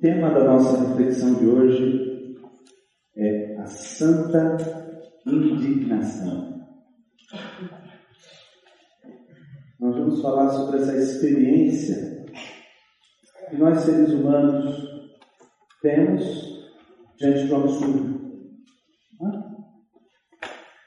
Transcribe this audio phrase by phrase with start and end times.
[0.00, 2.36] tema da nossa reflexão de hoje
[3.16, 4.56] é a santa
[5.26, 6.64] indignação.
[9.78, 12.24] Nós vamos falar sobre essa experiência
[13.50, 14.74] que nós seres humanos
[15.82, 16.24] temos
[17.18, 18.20] diante do absurdo.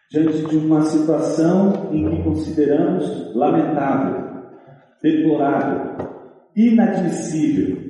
[0.09, 4.43] Diante de uma situação em que consideramos lamentável,
[5.01, 6.07] deplorável,
[6.55, 7.82] inadmissível.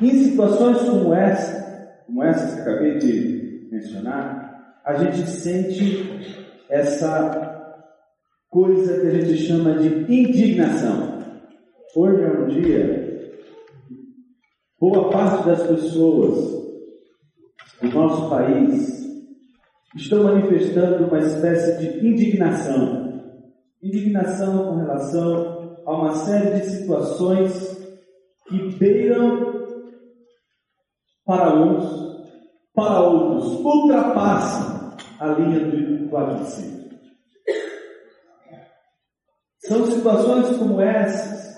[0.00, 6.06] Em situações como essa, como essas que acabei de mencionar, a gente sente
[6.68, 7.80] essa
[8.50, 11.16] coisa que a gente chama de indignação.
[11.94, 13.30] Hoje é um dia,
[14.78, 16.56] boa parte das pessoas
[17.80, 19.06] do nosso país
[19.96, 23.22] estão manifestando uma espécie de indignação.
[23.82, 27.76] Indignação com relação a uma série de situações
[28.46, 29.55] que beiram
[31.26, 32.34] para uns,
[32.72, 35.60] para outros, ultrapassam a linha
[36.08, 36.86] do admissível.
[39.58, 41.56] São situações como essas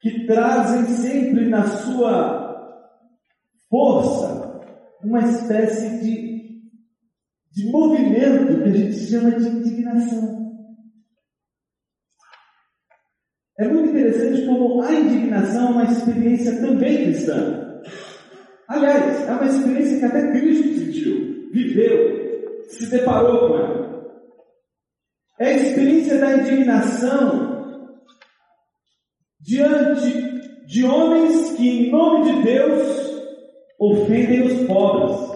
[0.00, 2.40] que trazem sempre na sua
[3.68, 4.60] força
[5.02, 6.32] uma espécie de
[7.54, 10.42] de movimento que a gente chama de indignação.
[13.58, 17.71] É muito interessante como a indignação é uma experiência também cristã.
[18.72, 24.02] Aliás, é uma experiência que até Cristo sentiu, viveu, se deparou com ela.
[25.38, 27.76] É a experiência da indignação
[29.38, 33.12] diante de homens que, em nome de Deus,
[33.78, 35.32] ofendem os pobres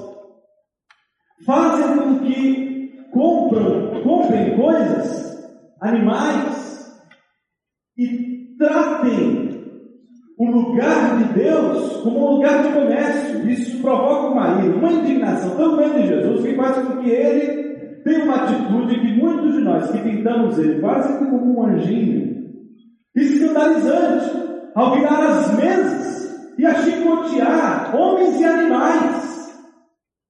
[1.45, 5.37] fazem com que compram, comprem coisas,
[5.81, 7.01] animais,
[7.99, 9.46] e tratem
[10.39, 13.49] o lugar de Deus como um lugar de comércio.
[13.49, 17.67] Isso provoca uma ira, uma indignação tão grande de Jesus que faz com que ele
[18.05, 22.37] tenha uma atitude que muitos de nós que pintamos ele quase como um anjinho,
[23.15, 29.59] escandalizante, ao virar as mesas e a chicotear homens e animais,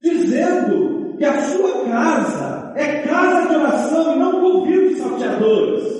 [0.00, 5.96] dizendo que a sua casa é casa de oração e não convívio de salteadores.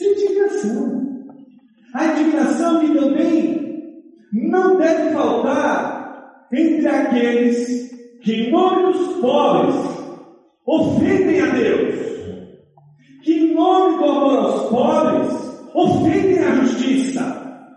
[0.00, 1.07] É indignação.
[1.98, 7.90] A indignação que também não deve faltar entre aqueles
[8.22, 9.74] que, em nome dos pobres,
[10.64, 11.94] ofendem a Deus.
[13.24, 15.32] Que, em nome do amor aos pobres,
[15.74, 17.68] ofendem a justiça.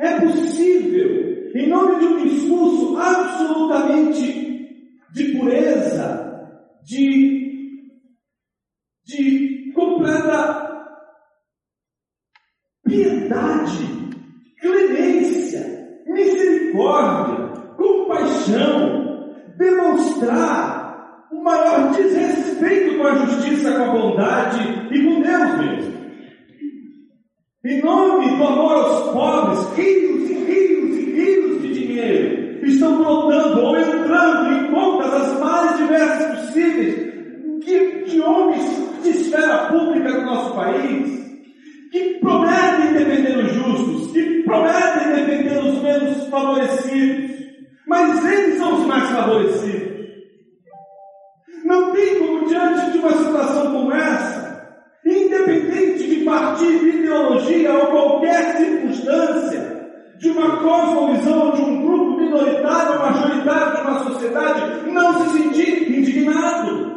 [0.00, 4.66] É possível em nome de um discurso absolutamente
[5.12, 6.50] de pureza,
[6.84, 7.92] de,
[9.04, 10.62] de completa
[12.92, 14.12] piedade,
[14.60, 24.60] clemência, misericórdia, compaixão, demonstrar o maior desrespeito com a justiça, com a bondade
[24.92, 25.92] e com Deus mesmo.
[27.64, 33.60] Em nome do amor aos pobres, rios e rios e rios de dinheiro estão brotando
[33.60, 37.12] ou entrando em contas as mais diversas possíveis.
[37.64, 38.64] Que, de homens
[39.04, 41.22] de esfera pública do nosso país,
[41.92, 47.21] que prometem defender os justos, que prometem defender os menos favorecidos,
[61.22, 66.92] de um grupo minoritário majoritário de uma sociedade, não se sentir indignado.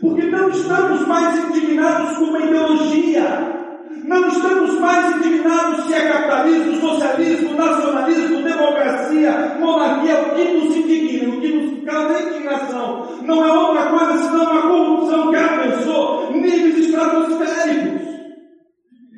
[0.00, 3.56] Porque não estamos mais indignados com uma ideologia.
[4.04, 11.34] Não estamos mais indignados se é capitalismo, socialismo, nacionalismo, democracia, monarquia, o que nos indigna,
[11.34, 13.08] o que nos causa indignação.
[13.22, 18.06] Não é outra coisa senão uma corrupção que alcançou níveis estratosféricos.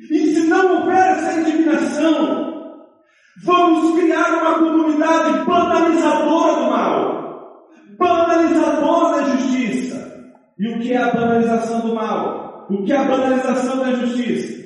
[0.09, 2.49] E se não houver essa indignação,
[3.43, 9.99] vamos criar uma comunidade banalizadora do mal, banalizadora da justiça.
[10.57, 12.65] E o que é a banalização do mal?
[12.67, 14.59] O que é a banalização da justiça?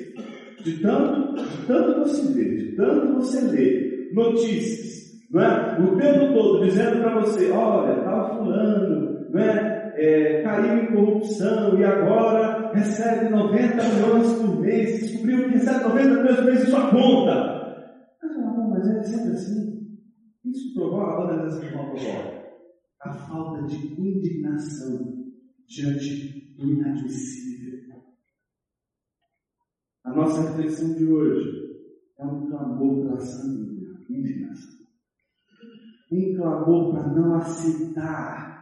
[0.62, 5.78] De tanto, de tanto você ver, de tanto você ler notícias, não é?
[5.78, 9.92] o tempo todo dizendo para você: olha, estava fulano, não é?
[9.96, 16.08] é, caiu em corrupção e agora recebe 90 milhões por mês, descobriu que recebe 90
[16.08, 17.32] milhões por mês em sua conta.
[18.22, 19.74] Ah, mas é sempre assim.
[20.46, 22.44] Isso provoca a banalização de uma provoca.
[23.02, 25.23] A falta de indignação
[25.68, 27.54] diante do inadmissível.
[30.04, 31.64] A nossa reflexão de hoje
[32.18, 33.74] é um clamor pela santa
[34.10, 34.84] indignação.
[36.12, 38.54] Um clamor para não aceitar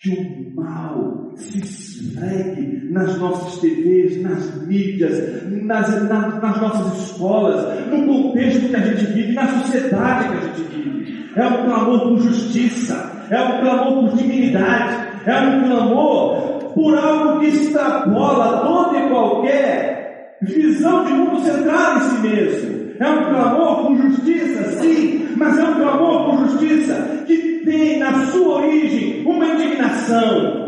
[0.00, 8.06] que o mal se esfregue nas nossas TVs, nas mídias, nas, nas nossas escolas, no
[8.06, 11.30] contexto que a gente vive, na sociedade que a gente vive.
[11.34, 17.40] É um clamor por justiça, é um clamor por dignidade, é um clamor por algo
[17.40, 22.76] que extrapola toda e qualquer visão de mundo centrado em si mesmo.
[22.98, 28.26] É um clamor por justiça, sim, mas é um clamor por justiça que tem na
[28.26, 30.66] sua origem uma indignação.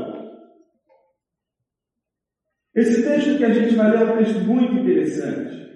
[2.74, 5.68] Esse texto que a gente vai ler é um texto muito interessante.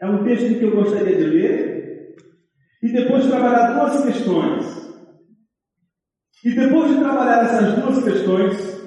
[0.00, 1.81] É um texto que eu gostaria de ler
[2.82, 4.82] e depois trabalhar duas questões.
[6.44, 8.82] E depois de trabalhar essas duas questões,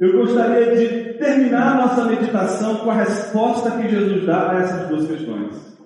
[0.00, 4.88] eu gostaria de terminar a nossa meditação com a resposta que Jesus dá a essas
[4.88, 5.78] duas questões.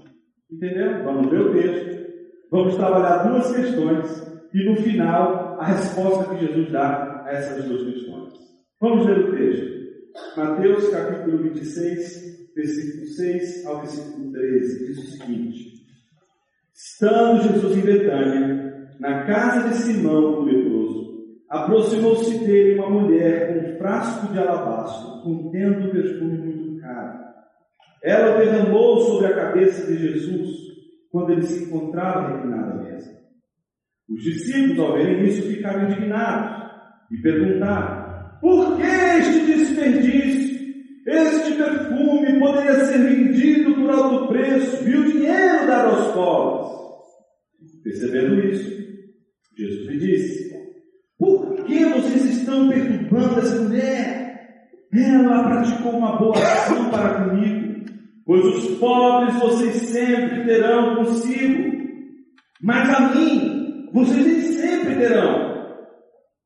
[0.51, 1.05] Entendeu?
[1.05, 2.07] Vamos ver o texto,
[2.51, 7.85] vamos trabalhar duas questões e no final a resposta que Jesus dá a essas duas
[7.85, 8.33] questões.
[8.81, 9.79] Vamos ler o texto.
[10.37, 15.78] Mateus capítulo 26, versículo 6 ao versículo 13, diz o seguinte:
[16.79, 20.79] Estando Jesus em Betânia, na casa de Simão, o leproso,
[21.49, 27.19] Aproximou-se dele uma mulher com um frasco de alabastro, contendo um perfume muito caro.
[28.05, 30.51] Ela derramou sobre a cabeça de Jesus,
[31.11, 33.11] quando ele se encontrava reclinado à mesa.
[34.11, 36.71] Os discípulos, ao verem isso, ficaram indignados
[37.11, 40.48] e perguntaram: Por que este desperdício?
[41.10, 46.69] Este perfume poderia ser vendido por alto preço e o dinheiro dar aos pobres.
[47.82, 48.70] Percebendo isso,
[49.56, 50.49] Jesus lhe disse:
[51.19, 54.69] por que vocês estão perturbando essa mulher?
[54.93, 57.87] Ela praticou uma boa ação para comigo,
[58.26, 61.72] pois os pobres vocês sempre terão consigo,
[62.62, 65.49] mas a mim vocês nem sempre terão.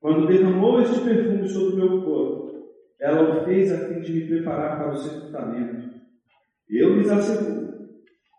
[0.00, 2.51] Quando derramou este perfume sobre o meu corpo,
[3.02, 5.90] ela o fez a fim de me preparar para o sepultamento.
[6.70, 7.72] Eu lhes asseguro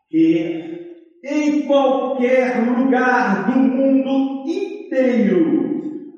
[0.09, 5.63] que em qualquer lugar do mundo inteiro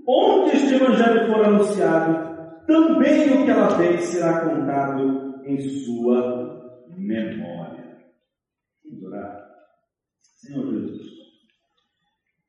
[0.07, 7.97] onde este evangelho for anunciado, também o que ela fez será contado em sua memória.
[8.83, 9.43] Vamos orar.
[10.21, 11.07] Senhor Jesus,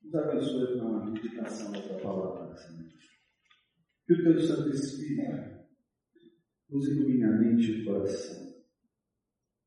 [0.03, 2.87] nos abençoe com a meditação da tua palavra, Senhor.
[4.07, 5.56] Que o teu Santo Espírito
[6.71, 8.55] nos ilumine a mente e o coração,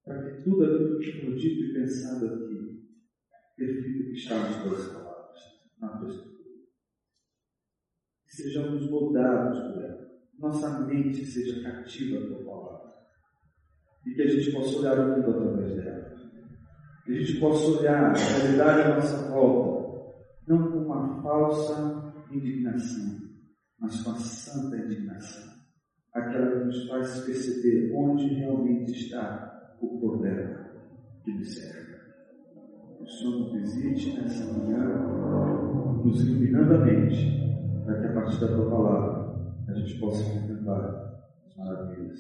[0.04, 2.90] para que tudo aquilo que foi dito e pensado aqui
[3.58, 5.40] reflita que está nas tuas palavras,
[5.80, 6.40] na tua escritura
[8.40, 10.10] sejamos moldados por ela.
[10.38, 12.94] Nossa mente seja cativa tua palavra.
[14.06, 16.16] E que a gente possa olhar o mundo através dela.
[17.06, 20.14] Que a gente possa olhar a realidade à nossa volta,
[20.48, 23.20] não com uma falsa indignação,
[23.80, 25.59] mas com a santa indignação.
[26.14, 30.70] Aquela que nos faz perceber onde realmente está o problema
[31.24, 31.96] que nos serve.
[33.00, 34.86] O Senhor nos visite nessa manhã,
[36.04, 37.40] nos iluminando a mente
[37.86, 39.20] para que a partir da tua palavra
[39.68, 42.20] a gente possa contemplar as maravilhas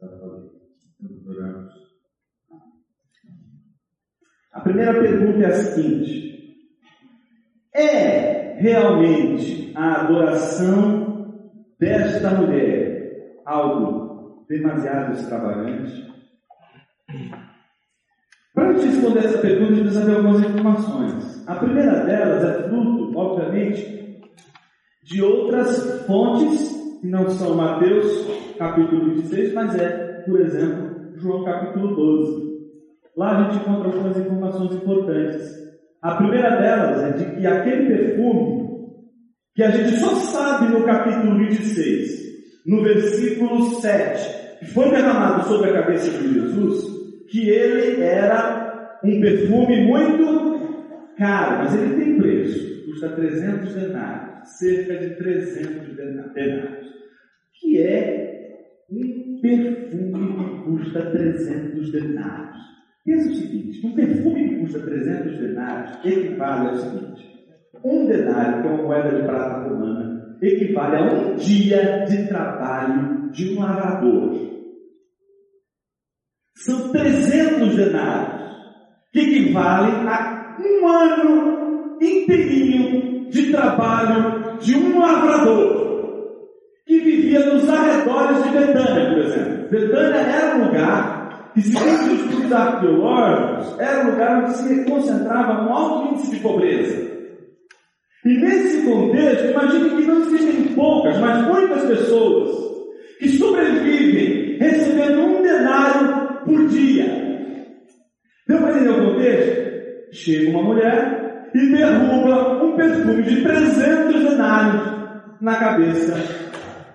[0.00, 0.56] da tua vida.
[1.28, 1.72] Oramos.
[4.52, 6.26] A primeira pergunta é a seguinte:
[7.74, 12.85] é realmente a adoração desta mulher
[13.46, 16.06] algo demasiado extravagante?
[18.54, 21.48] Para gente responder essa pergunta, a gente precisa ter algumas informações.
[21.48, 24.20] A primeira delas é fruto, obviamente,
[25.02, 28.26] de outras fontes, que não são Mateus
[28.58, 32.46] capítulo 26, mas é, por exemplo, João capítulo 12.
[33.16, 35.54] Lá a gente encontra algumas informações importantes.
[36.02, 38.66] A primeira delas é de que aquele perfume,
[39.54, 42.25] que a gente só sabe no capítulo 26,
[42.66, 46.84] no versículo 7, que foi derramado sobre a cabeça de Jesus,
[47.28, 54.96] que ele era um perfume muito caro, mas ele tem preço, custa 300 denários cerca
[54.98, 56.86] de 300 denários,
[57.60, 62.56] que é um perfume que custa 300 denários.
[63.04, 67.36] Pensa o seguinte: um perfume que custa 300 denários equivale ao seguinte:
[67.84, 70.15] um denário, que é uma moeda de prata romana,
[70.48, 74.46] equivale a um dia de trabalho de um lavrador.
[76.56, 78.50] São 300 denários,
[79.12, 85.86] que equivalem a um ano inteirinho de trabalho de um lavrador
[86.86, 88.50] que vivia nos arredores de
[89.70, 95.64] Betânia era um lugar que, segundo os estudos arqueológicos, era um lugar onde se concentrava
[95.64, 97.15] um alto índice de pobreza.
[98.26, 102.50] E nesse contexto, imagine que não existem poucas, mas muitas pessoas
[103.20, 107.06] que sobrevivem recebendo um denário por dia.
[108.48, 110.12] Deu para entender o contexto?
[110.12, 116.16] Chega uma mulher e derruba um perfume de 300 denários na cabeça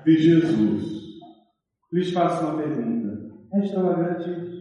[0.04, 0.84] de Jesus.
[1.94, 3.18] Lhes faço uma pergunta:
[3.54, 4.52] é extravagante?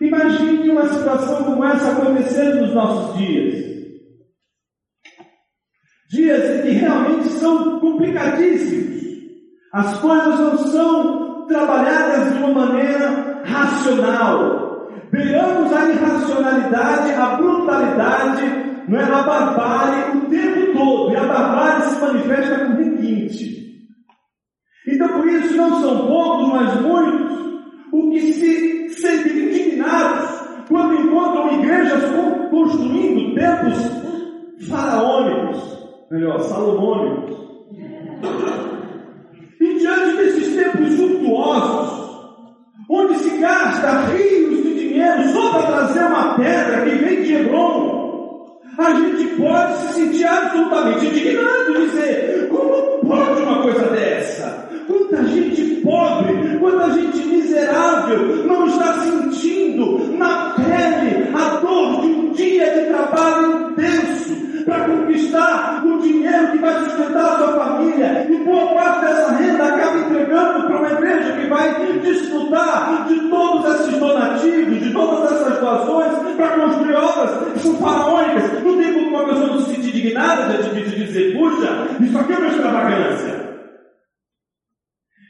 [0.00, 3.73] Imagine uma situação como essa acontecendo nos nossos dias.
[6.10, 9.02] Dias que realmente são complicadíssimos.
[9.72, 14.88] As coisas não são trabalhadas de uma maneira racional.
[15.10, 18.42] Beiramos a irracionalidade, a brutalidade,
[18.88, 21.12] não é a barbárie o tempo todo.
[21.12, 23.64] E a barbárie se manifesta com requinte.
[24.86, 27.38] Então, por isso, não são poucos, mas muitos,
[27.92, 30.30] o que se sentem indignados
[30.68, 32.04] quando encontram igrejas
[32.50, 35.83] construindo templos faraônicos,
[36.14, 37.36] melhor, salomônicos.
[39.60, 42.04] E diante desses templos suntuosos,
[42.88, 48.60] onde se gasta rios de dinheiro só para trazer uma pedra que vem de Hebron,
[48.78, 54.68] a gente pode se sentir absolutamente indignado e dizer: como pode uma coisa dessa?
[54.86, 62.30] Quanta gente pobre, quanta gente miserável não está sentindo na pele a dor de um
[62.32, 65.93] dia de trabalho intenso para conquistar o
[66.64, 71.32] vai sustentar a sua família e boa parte dessa renda acaba entregando para uma igreja
[71.32, 78.62] que vai desfrutar de todos esses donativos, de todas essas doações para construir obras faraônicas.
[78.62, 82.38] Não tem como uma pessoa não se sentir indignada de dizer, puxa, isso aqui é
[82.38, 83.44] uma extravagância.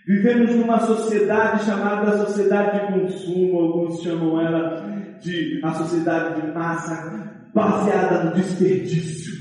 [0.07, 4.85] Vivemos numa sociedade chamada sociedade de consumo, alguns chamam ela
[5.21, 9.34] de a sociedade de massa baseada no desperdício.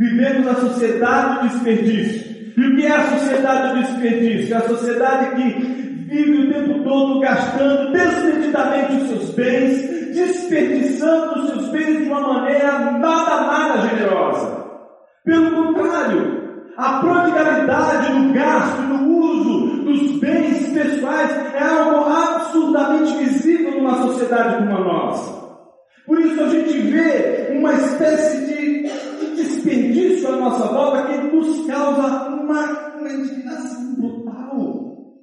[0.00, 2.54] Vivemos a sociedade do desperdício.
[2.56, 4.54] E o que é a sociedade do desperdício?
[4.54, 5.60] É a sociedade que
[6.08, 12.20] vive o tempo todo gastando desmedidamente os seus bens, desperdiçando os seus bens de uma
[12.20, 14.64] maneira nada, nada generosa.
[15.22, 23.72] Pelo contrário, a prodigalidade no gasto, no uso dos bens pessoais é algo absurdamente visível
[23.72, 25.39] numa sociedade como a nossa.
[26.10, 28.82] Por isso a gente vê uma espécie de
[29.36, 35.14] desperdício à nossa volta que nos causa uma, uma indignação brutal.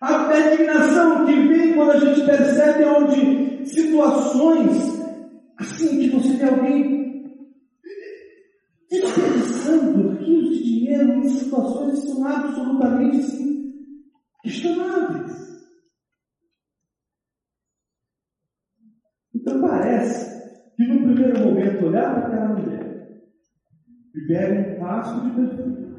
[0.00, 4.98] A indignação que vem quando a gente percebe onde situações
[5.58, 7.30] assim que você vê alguém
[8.90, 13.63] desperdiçando rios de dinheiro em situações que são absolutamente assim,
[21.82, 22.84] olhar para aquela mulher
[24.14, 25.94] e pega um passo de perfume,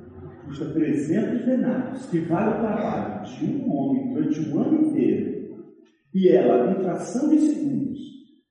[0.45, 5.65] custa 300 denários, que vale o trabalho de um homem durante um ano inteiro,
[6.13, 7.99] e ela, em fração de segundos,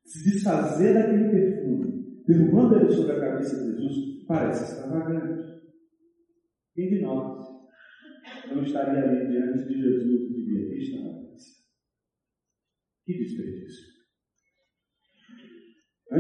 [0.05, 5.55] se desfazer daquele perfume, derrubando ele sobre a cabeça de Jesus, parece extravagante.
[6.75, 7.43] Quem de nós
[8.53, 11.55] não estaria ali diante de Jesus e diria: Que extravagância,
[13.07, 13.94] que desperdício.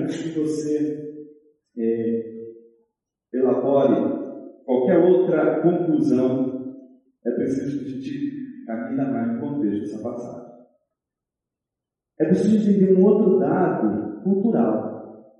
[0.04, 1.25] Antes que você
[1.78, 2.44] é,
[3.32, 4.23] elabore
[4.66, 6.76] qualquer outra conclusão,
[7.25, 10.52] é preciso que a gente ainda mais no contexto dessa passagem.
[12.20, 15.32] É preciso entender um outro dado cultural.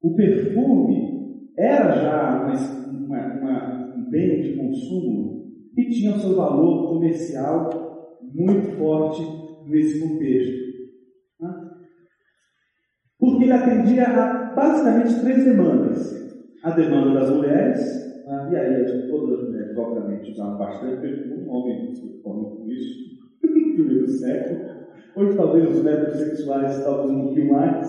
[0.00, 5.44] O perfume era já uma, uma, um bem de consumo
[5.76, 7.68] e tinha o seu valor comercial
[8.32, 9.22] muito forte
[9.68, 10.65] nesse contexto
[13.46, 16.16] ele atendia a basicamente três demandas.
[16.62, 17.80] A demanda das mulheres,
[18.50, 23.74] e aí todas as mulheres, obviamente, usavam bastante perfume, homem se formam com isso, no
[23.74, 24.60] primeiro século.
[25.16, 27.88] Hoje talvez os métodos sexuais talvez um pouquinho mais.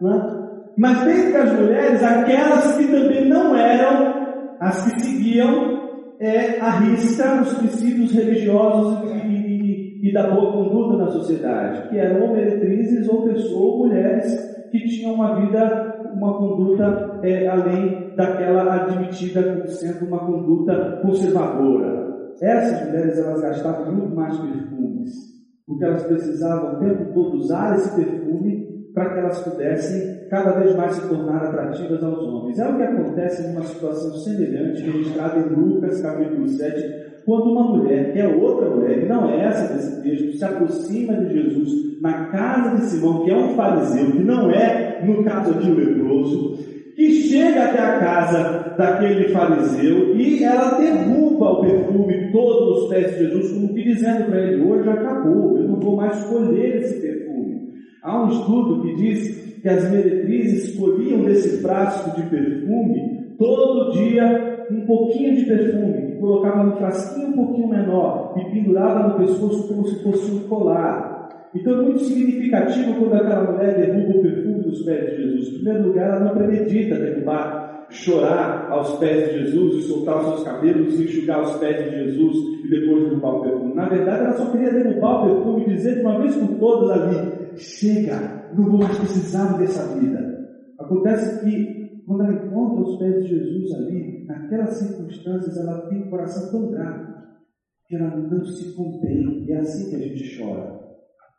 [0.00, 0.40] Né?
[0.76, 5.84] Mas dentre as mulheres, aquelas que também não eram as que seguiam
[6.20, 11.98] é, a risca os princípios religiosos e, e, e, da boa conduta na sociedade, que
[11.98, 18.74] eram ou meretrizes ou pessoas, mulheres que tinham uma vida, uma conduta é, além daquela
[18.74, 22.32] admitida como sendo uma conduta conservadora.
[22.42, 25.12] Essas mulheres elas gastavam muito mais perfumes,
[25.64, 30.74] porque elas precisavam o tempo todo usar esse perfume para que elas pudessem cada vez
[30.74, 32.58] mais se tornar atrativas aos homens.
[32.58, 38.12] É o que acontece numa situação semelhante registrada em Lucas capítulo 7, quando uma mulher,
[38.12, 42.26] que é outra mulher, que não é essa desse texto, se aproxima de Jesus na
[42.26, 46.58] casa de Simão, que é um fariseu, que não é, no caso aqui, o leproso,
[46.94, 53.12] que chega até a casa daquele fariseu e ela derruba o perfume todos os pés
[53.12, 57.00] de Jesus, como que dizendo para ele: hoje acabou, eu não vou mais colher esse
[57.00, 57.72] perfume.
[58.02, 64.66] Há um estudo que diz que as meretrizes colhiam desse frasco de perfume todo dia
[64.70, 69.86] um pouquinho de perfume, colocava no frasquinho um pouquinho menor e pendurava no pescoço como
[69.86, 71.28] se fosse um colar.
[71.54, 75.48] Então é muito significativo quando aquela mulher derruba o perfume dos pés de Jesus.
[75.48, 80.26] Em primeiro lugar, ela não premedita derrubar, chorar aos pés de Jesus e soltar os
[80.26, 83.74] seus cabelos e enxugar os pés de Jesus e depois derrubar o perfume.
[83.74, 86.90] Na verdade, ela só queria derrubar o perfume e dizer de uma vez por todas
[86.90, 90.34] ali: chega, não vou mais precisar dessa vida.
[90.78, 91.73] Acontece que
[92.06, 96.70] quando ela encontra os pés de Jesus ali, naquelas circunstâncias, ela tem um coração tão
[96.70, 97.14] grato
[97.86, 99.46] que ela não se contém.
[99.48, 100.80] É assim que a gente chora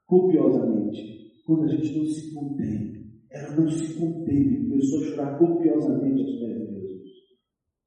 [0.08, 1.16] copiosamente.
[1.46, 2.96] Quando a gente não se contém,
[3.32, 7.10] ela não se conteve, começou a chorar copiosamente aos pés de Jesus.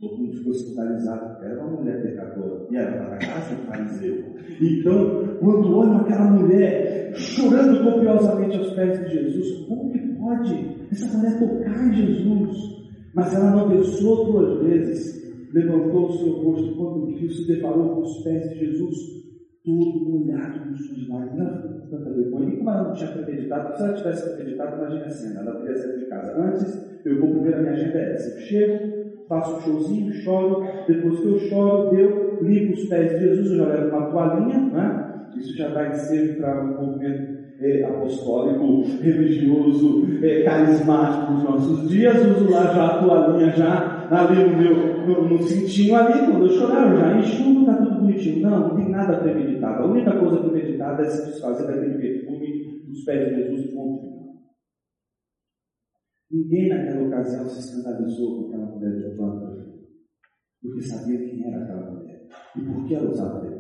[0.01, 4.25] Todo mundo ficou escandalizado, era uma mulher pecadora, e estava na casa do fariseu.
[4.61, 11.17] Então, quando olham aquela mulher chorando copiosamente aos pés de Jesus, como que pode essa
[11.17, 12.79] mulher tocar Jesus?
[13.15, 18.03] Mas ela não pensou duas vezes, levantou o seu rosto quando viu, se deparou com
[18.03, 18.97] os pés de Jesus,
[19.65, 20.99] todo molhado nos.
[21.09, 22.57] Ela ficou com tanta vergonha.
[22.57, 25.99] Como ela não tinha acreditado, se ela tivesse acreditado, imagine a cena, ela teria saído
[25.99, 26.41] de casa.
[26.41, 28.35] Antes, eu vou primeiro, a minha agenda é essa.
[28.35, 33.19] Eu chego, faço um showzinho, choro, depois que eu choro, eu limpo os pés de
[33.21, 35.29] Jesus, eu já levo uma toalhinha, né?
[35.37, 42.17] Isso já dá ensejo para um movimento é, apostólico, religioso, é, carismático dos nossos dias,
[42.27, 46.53] uso lá já a toalhinha já ali no meu no, no cintinho ali, quando eu
[46.53, 48.43] chorar, eu já enxugo, tá tudo bonitinho.
[48.43, 49.83] Não, não tem nada premeditado.
[49.83, 54.09] A única coisa premeditada é se desfazer daquele perfume dos pés de Jesus ponto
[56.31, 59.65] Ninguém naquela ocasião se escandalizou com aquela mulher de perfume,
[60.61, 63.58] porque sabia quem era aquela mulher e por que ela usava perfume.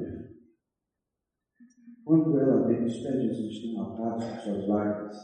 [2.08, 5.14] Quando ela que os pés de Jesus estão lavados com suas lágrimas,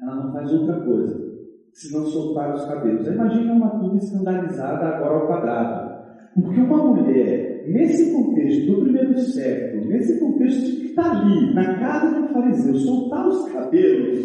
[0.00, 1.26] ela não faz outra coisa
[1.72, 3.08] senão soltar os cabelos.
[3.08, 5.96] Imagina uma turma escandalizada agora ao quadrado.
[6.40, 11.76] Porque uma mulher, nesse contexto do primeiro século, nesse contexto de que está ali, na
[11.80, 14.20] casa do fariseu, soltar os cabelos,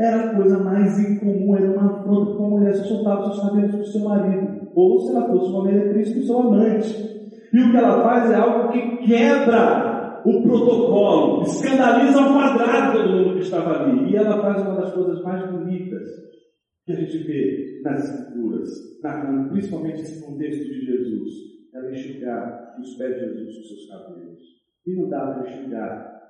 [0.00, 3.70] era a coisa mais incomum, era uma afronta com a mulher se soltava os cabelos
[3.70, 7.30] para o seu marido, ou se ela fosse uma meretriz com o seu amante.
[7.52, 9.89] E o que ela faz é algo que quebra
[10.24, 14.10] o protocolo, escandaliza ao quadrado todo mundo que estava ali.
[14.12, 16.08] E ela faz uma das coisas mais bonitas
[16.84, 18.68] que a gente vê nas escrituras,
[19.50, 21.30] principalmente nesse contexto de Jesus.
[21.74, 24.40] Ela enxugar os pés de Jesus com seus cabelos.
[24.86, 26.20] E não dá para enxugar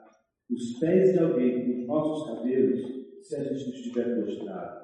[0.51, 2.81] os pés de alguém com os nossos cabelos
[3.23, 4.81] se a gente não estiver prostrado.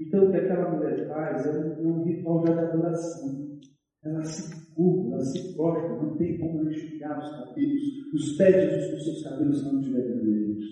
[0.00, 3.58] Então, o que aquela mulher faz é um ritual de adoração.
[4.04, 7.82] Ela se curva, ela se corta, não tem como enxugar os cabelos,
[8.14, 10.64] os pés com seus cabelos não tiverem vermelhos.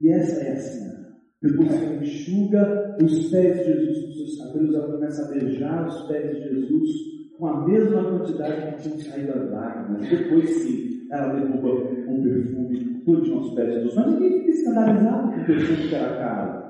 [0.00, 0.96] E essa é a cena.
[1.42, 5.86] Depois que ela enxuga os pés de Jesus com seus cabelos, ela começa a beijar
[5.86, 6.90] os pés de Jesus
[7.38, 10.08] com a mesma quantidade que tinham saído as lágrimas.
[10.08, 11.68] Depois sim, ela derruba
[12.08, 13.94] um perfume todo aos pés de Jesus.
[13.94, 16.66] Mas ninguém fica escandalizado com o perfume que era caro.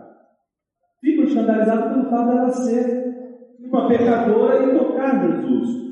[1.00, 3.06] Fica escandalizado pelo fato dela ser
[3.60, 5.85] uma pecadora e tocar Jesus.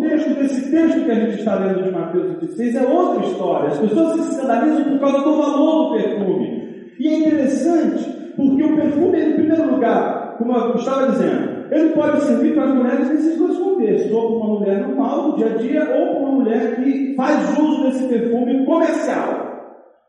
[0.00, 3.68] Contexto desse texto que a gente está lendo de Mateus 26, é outra história.
[3.68, 6.92] As pessoas se escandalizam por causa do valor do perfume.
[6.98, 12.22] E é interessante, porque o perfume, em primeiro lugar, como eu estava dizendo, ele pode
[12.22, 15.58] servir para as mulheres nesses dois contextos, ou para uma mulher normal, do dia a
[15.58, 19.50] dia, ou para uma mulher que faz uso desse perfume comercial.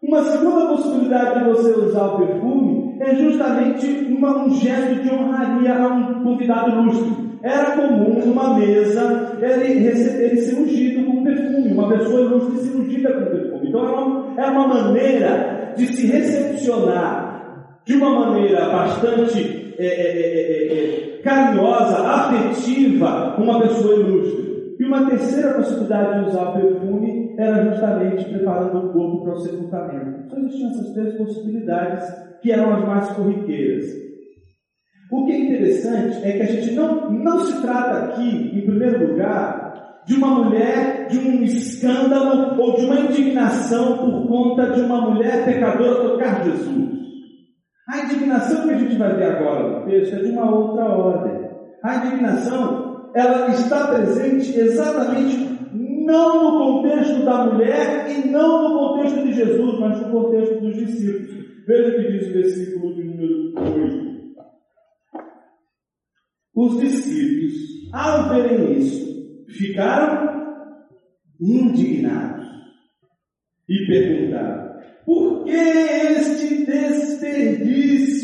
[0.01, 5.75] Uma segunda possibilidade de você usar o perfume é justamente uma, um gesto de honraria
[5.75, 7.30] a um convidado ilustre.
[7.43, 13.13] Era comum numa mesa ele, receber, ele ser ungido com perfume, uma pessoa ser ungida
[13.13, 13.69] com perfume.
[13.69, 17.31] Então era uma, era uma maneira de se recepcionar
[17.85, 24.75] de uma maneira bastante é, é, é, carinhosa, afetiva, uma pessoa ilustre.
[24.79, 30.29] E uma terceira possibilidade de usar perfume era justamente preparando o corpo para o sepultamento.
[30.29, 32.05] Só existiam essas três possibilidades
[32.41, 34.10] que eram as mais corriqueiras.
[35.11, 39.09] O que é interessante é que a gente não, não se trata aqui, em primeiro
[39.09, 45.11] lugar, de uma mulher, de um escândalo ou de uma indignação por conta de uma
[45.11, 46.91] mulher pecadora tocar Jesus.
[47.89, 51.49] A indignação que a gente vai ver agora no texto é de uma outra ordem.
[51.83, 59.25] A indignação, ela está presente exatamente Não no contexto da mulher e não no contexto
[59.25, 61.31] de Jesus, mas no contexto dos discípulos.
[61.67, 64.10] Veja o que diz o versículo de número 8.
[66.55, 67.53] Os discípulos,
[67.93, 70.31] ao verem isso, ficaram
[71.39, 72.47] indignados
[73.67, 74.71] e perguntaram:
[75.05, 78.21] por que este desperdício?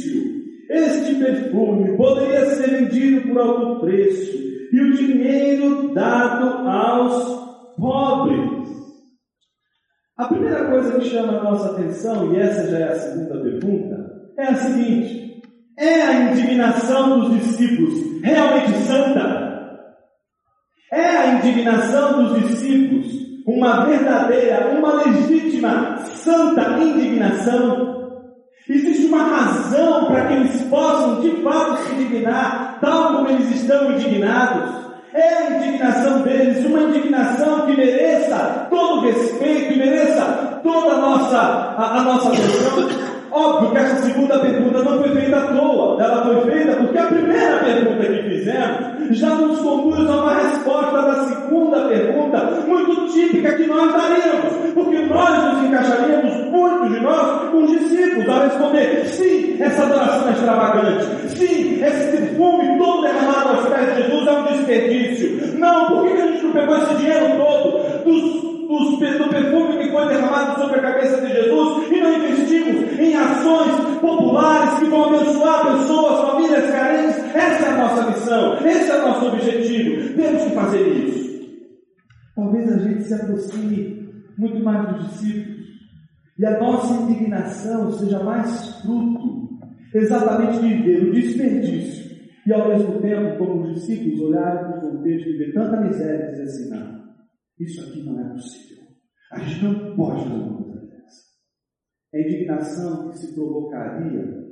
[0.70, 4.38] Este perfume poderia ser vendido por alto preço
[4.72, 8.68] e o dinheiro dado aos pobres.
[10.18, 14.32] A primeira coisa que chama a nossa atenção, e essa já é a segunda pergunta,
[14.38, 15.27] é a seguinte:
[15.78, 19.48] é a indignação dos discípulos realmente santa?
[20.92, 27.96] É a indignação dos discípulos uma verdadeira, uma legítima, santa indignação?
[28.68, 33.92] Existe uma razão para que eles possam de fato se indignar, tal como eles estão
[33.92, 34.88] indignados.
[35.14, 40.98] É a indignação deles, uma indignação que mereça todo o respeito, que mereça toda a
[40.98, 43.07] nossa, a, a nossa atenção.
[43.38, 47.06] Óbvio que essa segunda pergunta não foi feita à toa, ela foi feita porque a
[47.06, 53.54] primeira pergunta que fizemos já nos conduz a uma resposta da segunda pergunta, muito típica
[53.54, 59.06] que nós daríamos, porque nós nos encaixaríamos, muitos de nós, com os discípulos, a responder:
[59.06, 61.06] sim, essa adoração é extravagante,
[61.38, 65.60] sim, esse perfume todo derramado aos pés de Jesus é um desperdício.
[65.60, 70.08] Não, por que a gente não pegou esse dinheiro todo dos do perfume que foi
[70.08, 75.78] derramado sobre a cabeça de Jesus e não investimos em ações populares que vão abençoar
[75.78, 77.36] pessoas, famílias carentes.
[77.36, 80.14] Essa é a nossa missão, esse é o nosso objetivo.
[80.16, 81.28] Temos que fazer isso.
[82.36, 85.58] Talvez a gente se aproxime muito mais dos discípulos
[86.38, 89.48] e a nossa indignação seja mais fruto
[89.94, 92.08] exatamente de ver o desperdício
[92.46, 96.28] e ao mesmo tempo, como os discípulos olharem para o contexto e ver tanta miséria
[96.28, 96.97] e dizer assim, não,
[97.60, 98.84] isso aqui não é possível.
[99.32, 101.24] A gente não pode fazer uma coisa dessa.
[102.14, 104.48] A indignação que se provocaria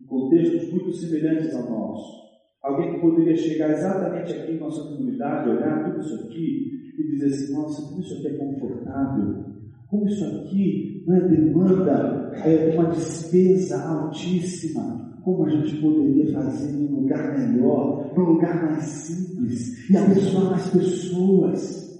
[0.00, 2.22] em contextos muito semelhantes ao nosso.
[2.62, 7.26] Alguém que poderia chegar exatamente aqui em nossa comunidade, olhar tudo isso aqui e dizer
[7.26, 9.44] assim: nossa, como isso aqui é confortável,
[9.88, 16.72] como isso aqui não é demanda é, uma despesa altíssima, como a gente poderia fazer
[16.72, 21.91] num lugar melhor, num lugar mais simples e abençoar mais pessoas.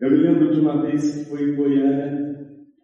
[0.00, 2.34] Eu me lembro de uma vez que foi em Goiânia,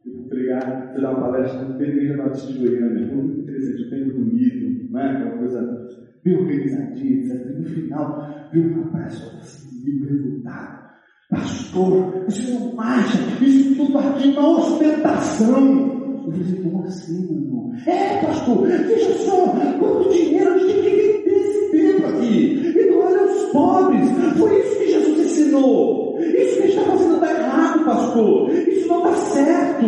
[0.05, 3.91] eu fui pregar, fui dar uma palestra no Igreja Batista de Goiânia, foi muito interessante,
[3.91, 5.11] bem bonito, não é?
[5.13, 5.89] Aquela coisa
[6.23, 7.59] bem organizadinha, etc.
[7.59, 10.87] No final, viu um rapaz só assim, meio revoltado.
[11.31, 15.97] Pastor, você não acha isso tudo aqui é uma ostentação?
[16.27, 17.73] Eu falei, como assim, meu irmão?
[17.87, 22.79] É, pastor, veja só, quanto dinheiro a gente tem que ter esse tempo aqui.
[22.79, 24.11] E não olha os pobres.
[24.37, 26.06] Foi isso que Jesus ensinou.
[26.27, 28.51] Isso que está fazendo está errado, pastor.
[28.51, 29.87] Isso não está certo.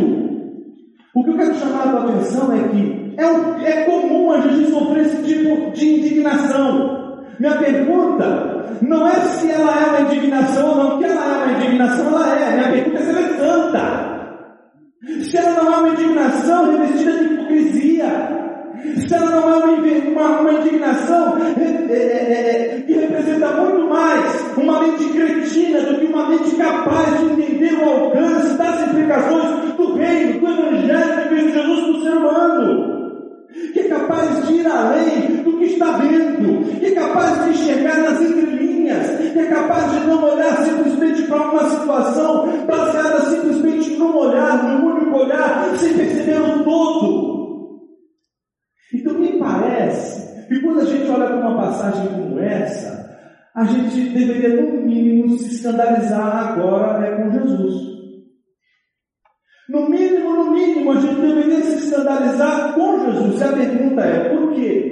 [1.15, 4.71] O que eu quero chamar a tua atenção é que é, é comum a gente
[4.71, 7.25] sofrer esse tipo de indignação.
[7.41, 11.59] Minha pergunta não é se ela é uma indignação ou não, que ela é uma
[11.59, 12.55] indignação, ela é.
[12.55, 14.19] Minha pergunta é se ela é santa.
[15.23, 18.48] Se ela não é uma indignação revestida de hipocrisia,
[18.83, 19.69] se ela não é
[20.09, 25.99] uma, uma, indignação é, é, é, é, que representa muito mais uma mente cretina do
[25.99, 31.29] que uma mente capaz de entender o alcance das implicações do reino, do evangelho de
[31.29, 32.99] Cristo Jesus para o ser humano.
[33.73, 37.97] Que é capaz de ir além do que está vendo, que é capaz de enxergar
[37.97, 44.17] nas entrelinhas, que é capaz de não olhar simplesmente para uma situação baseada simplesmente num
[44.17, 47.38] olhar, num único olhar, sem perceber o todo.
[49.53, 53.09] Parece que quando a gente olha para uma passagem como essa,
[53.55, 57.89] a gente deveria no mínimo se escandalizar agora é com Jesus.
[59.69, 63.41] No mínimo, no mínimo, a gente deveria se escandalizar com Jesus.
[63.41, 64.89] E a pergunta é, por quê?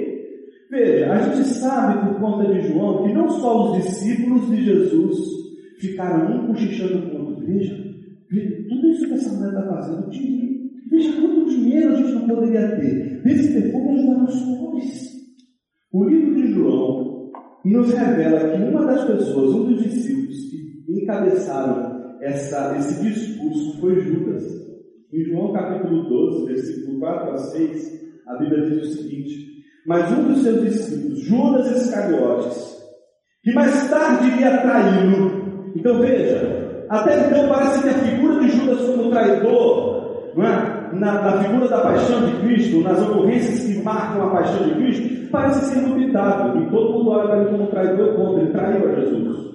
[0.69, 5.17] Veja, a gente sabe por conta de João que não só os discípulos de Jesus
[5.79, 7.45] ficaram um cochichando com o outro.
[7.45, 7.75] Veja,
[8.29, 10.56] veja, tudo isso que essa mulher está fazendo, dinheiro.
[11.77, 13.21] Dinheiro a gente não poderia ter.
[13.25, 15.11] Esse perfume ajudar os pobres.
[15.93, 17.31] O livro de João
[17.65, 23.99] nos revela que uma das pessoas, um dos discípulos que encabeçaram essa, esse discurso foi
[24.01, 24.43] Judas.
[25.13, 30.27] Em João capítulo 12, versículo 4 a 6, a Bíblia diz o seguinte: Mas um
[30.27, 32.77] dos seus discípulos, Judas Iscariotes,
[33.43, 35.71] que mais tarde iria traí-lo.
[35.75, 40.76] Então veja, até então parece que a figura de Judas como traidor, não é?
[40.99, 45.29] Na, na, figura da paixão de Cristo, nas ocorrências que marcam a paixão de Cristo,
[45.31, 46.61] parece ser indubitável.
[46.61, 49.47] E todo mundo olha para ele como traidor contra, ele traiu a Jesus.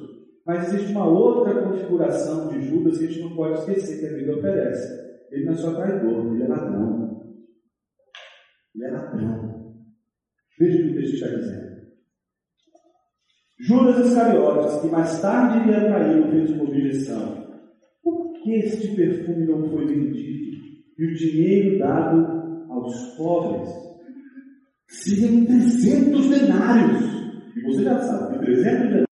[0.46, 4.16] Mas existe uma outra configuração de Judas que a gente não pode esquecer que a
[4.16, 5.02] Bíblia oferece.
[5.30, 7.22] Ele não é só traidor, ele é ladrão.
[8.74, 9.74] Ele é ladrão.
[10.58, 11.72] Veja o que o texto está dizendo.
[13.60, 17.46] Judas Iscariotes, que mais tarde iria trair, fez uma objeção.
[18.02, 20.42] Por que este perfume não foi vendido
[21.02, 23.68] e o dinheiro dado aos pobres?
[24.86, 27.00] Seriam 300 denários.
[27.56, 29.06] E você já sabe que 300 denários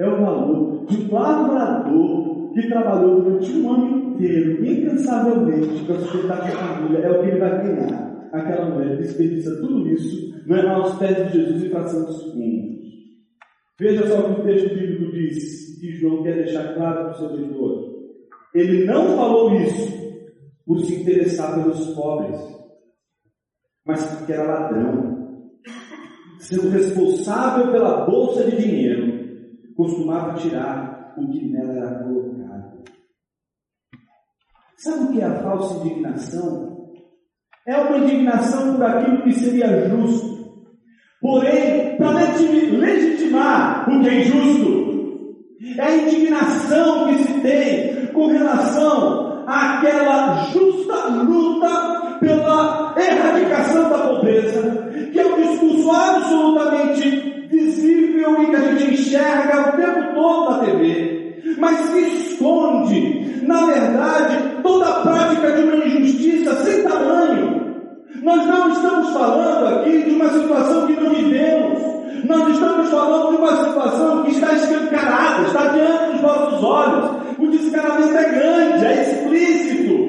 [0.00, 6.50] é o valor de um lavrador que trabalhou durante um ano inteiro, incansavelmente, para sustentar
[6.50, 6.98] sua família.
[6.98, 8.28] É o que ele vai ganhar.
[8.32, 12.78] Aquela mulher desperdiça tudo isso não é aos pés de Jesus e passando os fundos.
[13.78, 17.14] Veja só o que o texto bíblico diz, que João quer deixar claro para o
[17.14, 17.98] seu leitor.
[18.54, 20.07] Ele não falou isso
[20.68, 22.38] por se interessar pelos pobres,
[23.86, 25.18] mas porque era ladrão.
[26.38, 32.84] Sendo responsável pela bolsa de dinheiro, costumava tirar o que nela era colocado.
[34.76, 36.92] Sabe o que é a falsa indignação?
[37.66, 40.38] É uma indignação por aquilo que seria justo
[41.20, 44.88] Porém, para legitimar o que é injusto,
[45.76, 54.90] é a indignação que se tem com relação àquela justa luta pela erradicação da pobreza,
[55.12, 60.58] que é um discurso absolutamente visível e que a gente enxerga o tempo todo na
[60.58, 67.58] TV, mas que esconde, na verdade, toda a prática de uma injustiça sem tamanho
[68.22, 71.78] nós não estamos falando aqui de uma situação que não vivemos.
[72.24, 77.17] Nós estamos falando de uma situação que está escancarada, está diante dos nossos olhos.
[77.38, 80.07] O descaramento é grande, é explícito.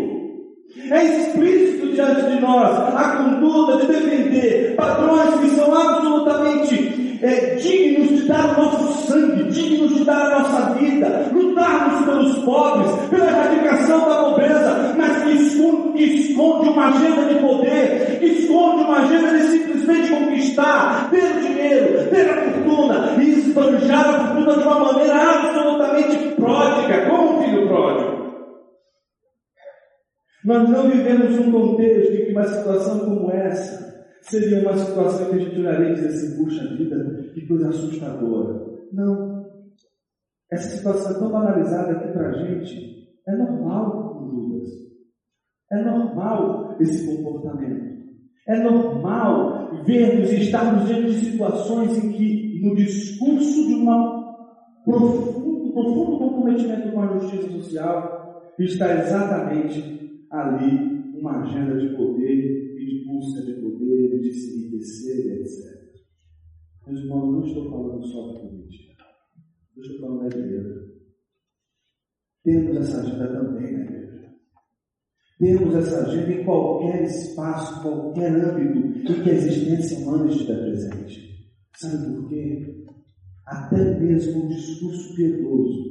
[0.92, 8.10] É explícito diante de nós a conduta de defender padrões que são absolutamente é, dignos
[8.10, 13.28] de dar o nosso sangue, dignos de dar a nossa vida, lutarmos pelos pobres, pela
[13.28, 19.00] erradicação da pobreza, mas que esconde, que esconde uma agenda de poder, que esconde uma
[19.00, 24.64] agenda de simplesmente conquistar, ter o dinheiro, ter a fortuna e esbanjar a fortuna de
[24.64, 28.29] uma maneira absolutamente pródiga, como um filho pródigo.
[30.50, 35.36] Nós não vivemos um contexto em que uma situação como essa seria uma situação que
[35.36, 38.60] a gente olharia e dizer assim, puxa vida, que coisa assustadora.
[38.92, 39.46] Não.
[40.52, 43.12] Essa situação é tão banalizada aqui para a gente.
[43.28, 44.70] É normal com Judas.
[45.72, 48.00] É normal esse comportamento.
[48.48, 53.86] É normal vermos e estarmos diante de situações em que, no discurso de um
[54.84, 60.00] profundo, profundo comprometimento com a justiça social, está exatamente
[60.32, 65.80] ali uma agenda de poder e de busca de poder e de se enriquecer, etc.
[66.88, 69.04] Meus irmãos, não estou falando só de política.
[69.76, 70.90] Eu estou falando da igreja.
[72.44, 74.00] Temos essa agenda também na igreja.
[75.40, 81.30] Temos essa agenda em qualquer espaço, qualquer âmbito em que a existência humana estiver presente.
[81.78, 82.86] Sabe por quê?
[83.46, 85.90] Até mesmo um discurso piedoso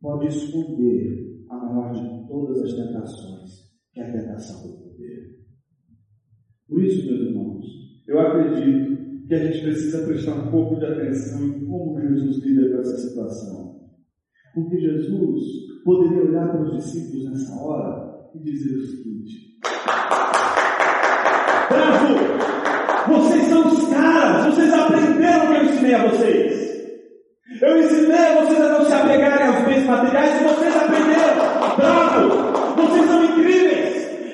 [0.00, 3.63] pode esconder a maior de todas as tentações,
[3.94, 5.38] que é a tentação do poder.
[6.68, 7.64] Por isso, meus irmãos,
[8.08, 12.70] eu acredito que a gente precisa prestar um pouco de atenção em como Jesus lida
[12.70, 13.80] com essa situação.
[14.52, 15.42] Porque Jesus
[15.84, 19.60] poderia olhar para os discípulos nessa hora e dizer o seguinte:
[21.68, 22.14] Bravo!
[23.06, 26.64] Vocês são os caras, vocês aprenderam o que eu ensinei a vocês.
[27.60, 31.76] Eu ensinei vocês a não se apegarem aos bens materiais e vocês aprenderam.
[31.76, 32.54] Bravo!
[32.76, 33.73] Vocês são incríveis.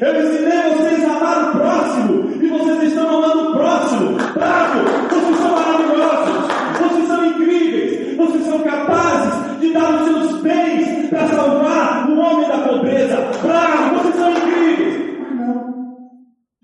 [0.01, 4.17] Eu ensinei vocês a amar o próximo e vocês estão amando o próximo.
[4.33, 4.79] Bravo!
[5.11, 6.49] Vocês são maravilhosos.
[6.81, 8.17] Vocês são incríveis.
[8.17, 13.17] Vocês são capazes de dar os seus bens para salvar o homem da pobreza.
[13.43, 13.99] Bravo!
[13.99, 15.19] Vocês são incríveis.
[15.21, 15.75] Mas não.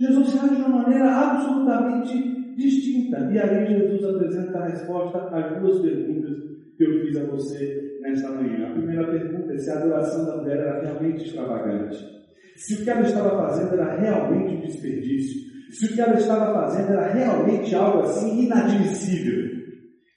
[0.01, 3.18] Jesus age de uma maneira absolutamente distinta.
[3.31, 6.38] E aí Jesus apresenta a resposta às duas perguntas
[6.79, 8.68] que eu fiz a você nesta manhã.
[8.68, 12.16] A primeira pergunta é se a adoração da mulher era realmente extravagante
[12.57, 15.40] se o que ela estava fazendo era realmente um desperdício,
[15.71, 19.57] se o que ela estava fazendo era realmente algo assim inadmissível.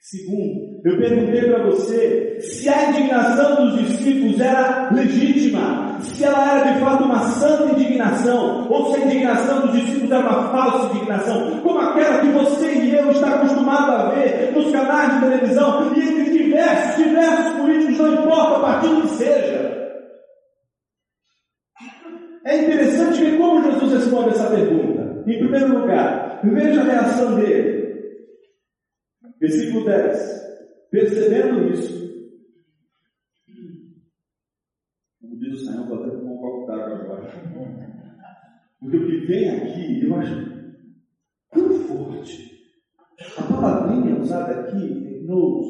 [0.02, 6.72] Segundo, eu perguntei para você se a indignação dos discípulos era legítima, se ela era
[6.72, 11.60] de fato uma santa indignação, ou se a indignação dos discípulos era uma falsa indignação,
[11.62, 16.00] como aquela que você e eu está acostumado a ver nos canais de televisão e
[16.00, 19.79] entre diversos, diversos políticos, não importa a partido que seja.
[22.50, 25.24] É interessante ver como Jesus responde essa pergunta.
[25.28, 28.26] Em primeiro lugar, veja a reação dele.
[29.40, 30.40] Versículo 10.
[30.90, 32.00] Percebendo isso,
[35.22, 37.30] Como diz o Senhor, vou até tomar um copo d'água agora.
[38.80, 40.34] Porque o que vem aqui, eu acho
[41.52, 42.50] tão forte.
[43.38, 45.68] A palavrinha usada aqui, nos,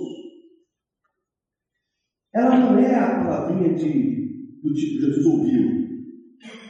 [2.33, 5.88] ela não é a palavrinha de, do tipo Jesus ouviu.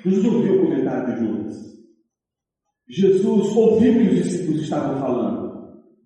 [0.04, 1.70] Jesus ouviu o comentário de Judas.
[2.88, 5.50] Jesus ouviu o que os discípulos estavam falando.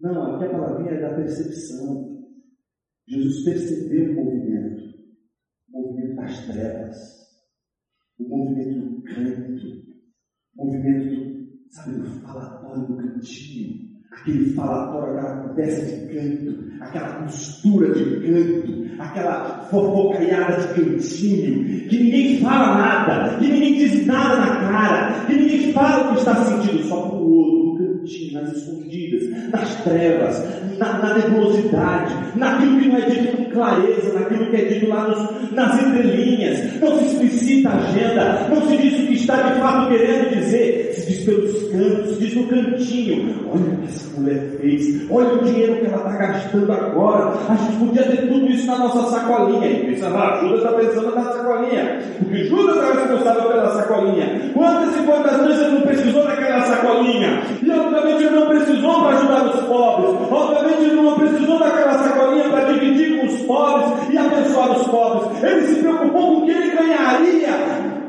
[0.01, 2.13] Não, aqui a palavrinha é da percepção.
[3.07, 4.83] Jesus percebeu o movimento,
[5.69, 6.97] o movimento das trevas,
[8.19, 9.67] o movimento do canto,
[10.57, 11.33] o movimento
[11.69, 18.82] sabe, do falatório do cantinho, aquele falatório, aquela conversa de canto, aquela costura de canto,
[18.99, 25.33] aquela fofocaiada de cantinho, que ninguém fala nada, que ninguém diz nada na cara, que
[25.33, 29.75] ninguém fala o que está sentindo, só para o outro, no cantinho, nas escondidas, nas
[29.83, 30.43] trevas,
[30.77, 35.51] na, na nebulosidade, naquilo que não é dito clareza, naquilo que é dito lá nos,
[35.51, 39.89] nas entrelinhas, não se explicita a agenda, não se diz o que está de fato
[39.89, 44.57] querendo dizer, se diz pelos cantos, se diz no cantinho, olha o que essa mulher
[44.59, 48.67] fez, olha o dinheiro que ela está gastando agora, a gente podia ter tudo isso
[48.67, 53.43] na nossa sacolinha, e pensa lá, Judas está pensando na sacolinha, porque Judas era responsável
[53.43, 58.47] pela sacolinha, quantas e quantas vezes ele não precisou daquela sacolinha, e obviamente ele não
[58.47, 62.72] precisou para ajudar os pobres, obviamente ele não precisou daquela sacolinha para
[63.19, 67.49] com os pobres e abençoar os pobres, ele se preocupou com o que ele ganharia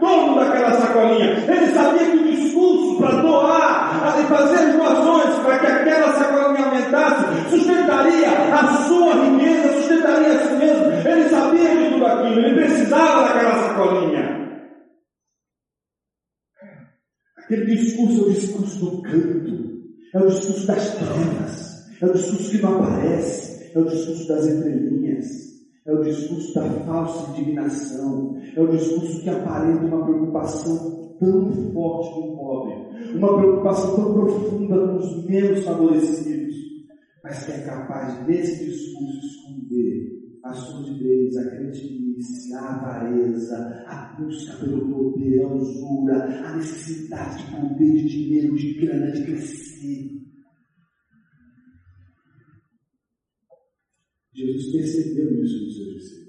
[0.00, 1.44] torno daquela sacolinha.
[1.48, 3.84] Ele sabia que o discurso para doar
[4.28, 11.08] fazer doações para que aquela sacolinha aumentasse sustentaria a sua riqueza, sustentaria a si mesmo.
[11.08, 14.44] Ele sabia de tudo aquilo, ele precisava daquela sacolinha.
[17.38, 19.82] Aquele discurso é o discurso do canto,
[20.14, 24.46] é o discurso das trevas, é o discurso que não aparece, é o discurso das
[24.46, 25.26] entrelinhas.
[25.84, 28.36] É o discurso da falsa indignação.
[28.56, 33.16] É o discurso que aparenta uma preocupação tão forte com o pobre.
[33.16, 36.54] Uma preocupação tão profunda com os menos favorecidos.
[37.22, 44.58] Mas que é capaz, nesse discurso, esconder a surdidez, a cretinice, a avareza, a busca
[44.58, 50.24] pelo poder, a usura, a necessidade de poder, de dinheiro, de grana, de crescer.
[54.34, 56.24] Jesus percebeu isso nos seus discípulos.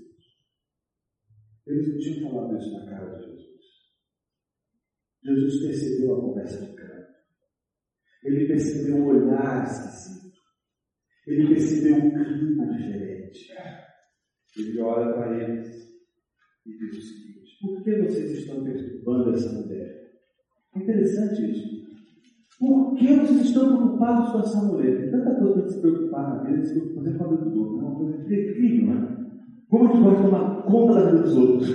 [1.66, 3.56] Eles não tinham falado isso na cara de Jesus.
[5.24, 7.16] Jesus percebeu a conversa de canto.
[8.24, 10.38] Ele percebeu o olhar esquisito.
[11.26, 13.52] Ele percebeu um clima diferente.
[14.58, 15.86] Ele olha para eles
[16.66, 20.22] e diz o seguinte: Por que vocês estão perturbando essa mulher?
[20.76, 21.85] É interessante isso.
[22.60, 24.98] Por que vocês estão preocupados com essa mulher?
[24.98, 27.80] Tem tanta coisa para se preocupar na vida, se preocupar com a vida dos outros.
[27.80, 29.18] É uma coisa incrível, né?
[29.70, 31.70] Como a gente pode tomar conta da vida dos outros?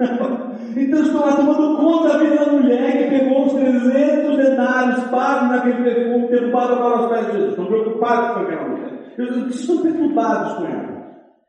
[0.76, 5.50] então estão lá tomando conta da vida da mulher que pegou os 300 denários pagos
[5.50, 7.50] naquele perfume, derrubado para os pés de Jesus.
[7.50, 9.14] Estão preocupados com aquela mulher.
[9.18, 11.02] Eles estão perturbados com ela.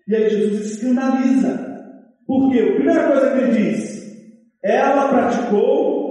[0.07, 1.73] E aí Jesus escandaliza.
[2.27, 2.59] Por quê?
[2.59, 4.03] A primeira coisa que ele diz:
[4.61, 6.03] ela praticou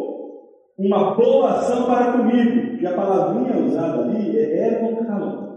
[0.79, 2.62] uma boa ação para comigo.
[2.83, 5.53] E a palavrinha usada ali é ergokalon,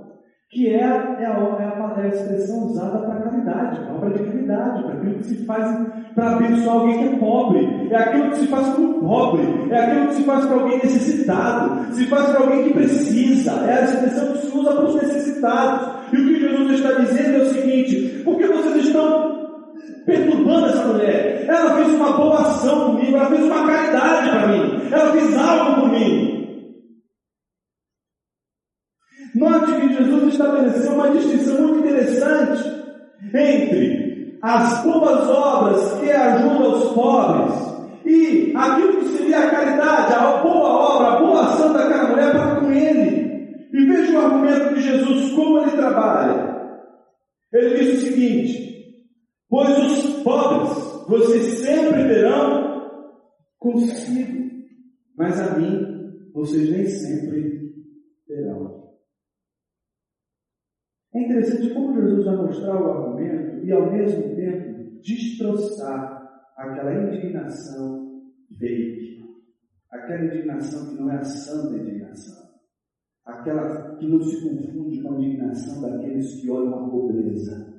[0.52, 4.84] que é, é, a, é, a, é expressão usada para caridade, para obra de caridade,
[4.84, 5.76] para aquilo que se faz
[6.14, 7.88] para abençoar alguém que é pobre.
[7.90, 10.78] É aquilo que se faz para o pobre, é aquilo que se faz para alguém
[10.78, 13.52] necessitado, se faz para alguém que precisa.
[13.68, 16.14] É a expressão que se usa para os necessitados.
[16.14, 19.36] E o que Jesus está dizendo é o seguinte: por que vocês estão
[20.06, 21.46] perturbando essa mulher.
[21.48, 25.82] Ela fez uma boa ação comigo, ela fez uma caridade para mim, ela fez algo
[25.82, 26.45] por mim.
[29.36, 32.64] Note que Jesus estabeleceu uma distinção muito interessante
[33.34, 40.38] entre as boas obras que ajudam os pobres e aquilo que seria a caridade, a
[40.38, 43.26] boa obra, a boa ação daquela mulher para com ele.
[43.74, 46.56] E veja o argumento de Jesus, como ele trabalha.
[47.52, 48.96] Ele diz o seguinte:
[49.50, 50.70] Pois os pobres
[51.08, 52.90] vocês sempre terão
[53.60, 54.52] consigo,
[55.18, 57.74] mas a mim vocês nem sempre
[58.28, 58.86] terão.
[61.16, 68.22] É interessante como Jesus vai mostrar o argumento e ao mesmo tempo destroçar aquela indignação
[68.58, 69.24] fake,
[69.92, 72.46] aquela indignação que não é a santa indignação,
[73.26, 77.74] aquela que não se confunde com a indignação daqueles que olham a pobreza.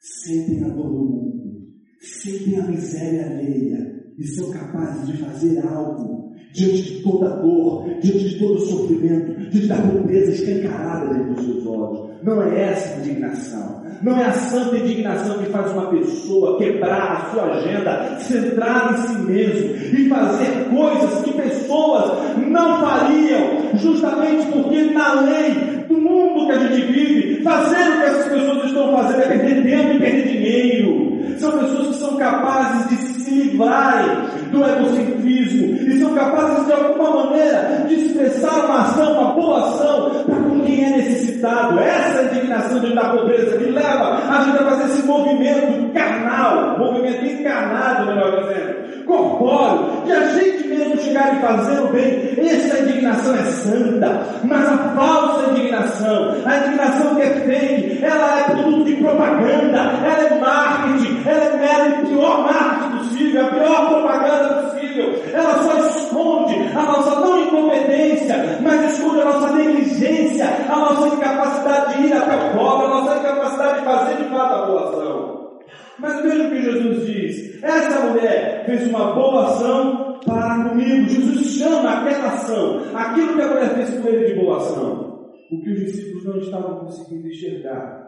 [0.00, 1.66] Sentem a dor do mundo,
[2.00, 8.28] sentem a miséria alheia e são capazes de fazer algo diante de toda dor, diante
[8.28, 12.08] de todo sofrimento, diante da pobreza escancarada dentro dos seus olhos.
[12.22, 13.78] Não é essa indignação.
[14.02, 19.08] Não é a santa indignação que faz uma pessoa quebrar a sua agenda, centrar em
[19.08, 22.12] si mesmo e fazer coisas que pessoas
[22.48, 28.02] não fariam, justamente porque na lei do mundo que a gente vive, fazer o que
[28.04, 31.38] essas pessoas estão fazendo é perder tempo e perder dinheiro.
[31.38, 37.24] São pessoas que são capazes de se livrarem do egocentrismo e são capazes de alguma
[37.24, 41.78] maneira de expressar uma ação, uma boa ação para com quem é necessitado.
[41.78, 46.78] Essa é indignação de da pobreza que leva a gente a fazer esse movimento carnal,
[46.78, 52.34] movimento encarnado, melhor dizendo, corpóreo, de a gente mesmo chegar e fazer o bem.
[52.38, 58.44] Essa indignação é santa, mas a falsa indignação, a indignação que é fake, ela é
[58.44, 62.97] produto de propaganda, ela é marketing, ela é mero pior marketing
[63.28, 65.22] possível, a pior propaganda possível.
[65.32, 72.02] Ela só esconde a nossa não incompetência, mas esconde a nossa negligência, a nossa incapacidade
[72.02, 75.58] de ir até o povo, a nossa incapacidade de fazer de fato a boa ação.
[75.98, 77.62] Mas veja o que Jesus diz.
[77.62, 81.08] Essa mulher fez uma boa ação para comigo.
[81.08, 85.08] Jesus chama aquela ação, aquilo que a mulher fez com ele de boa ação.
[85.50, 88.06] O que os discípulos não estavam conseguindo enxergar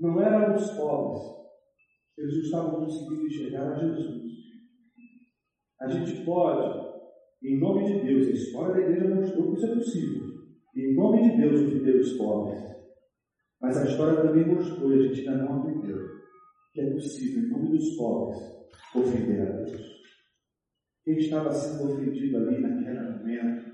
[0.00, 1.20] não eram os pobres,
[2.16, 4.27] eles não estavam conseguindo enxergar a Jesus.
[5.80, 6.98] A gente pode,
[7.42, 10.28] em nome de Deus, a história da igreja mostrou que isso é possível.
[10.76, 12.60] Em nome de Deus, ofender os pobres.
[13.60, 15.98] Mas a história também mostrou, e a gente ainda não aprendeu,
[16.72, 18.38] que é possível, em nome dos pobres,
[18.94, 19.98] ofender a Deus.
[21.04, 23.72] Quem estava sendo ofendido ali naquele momento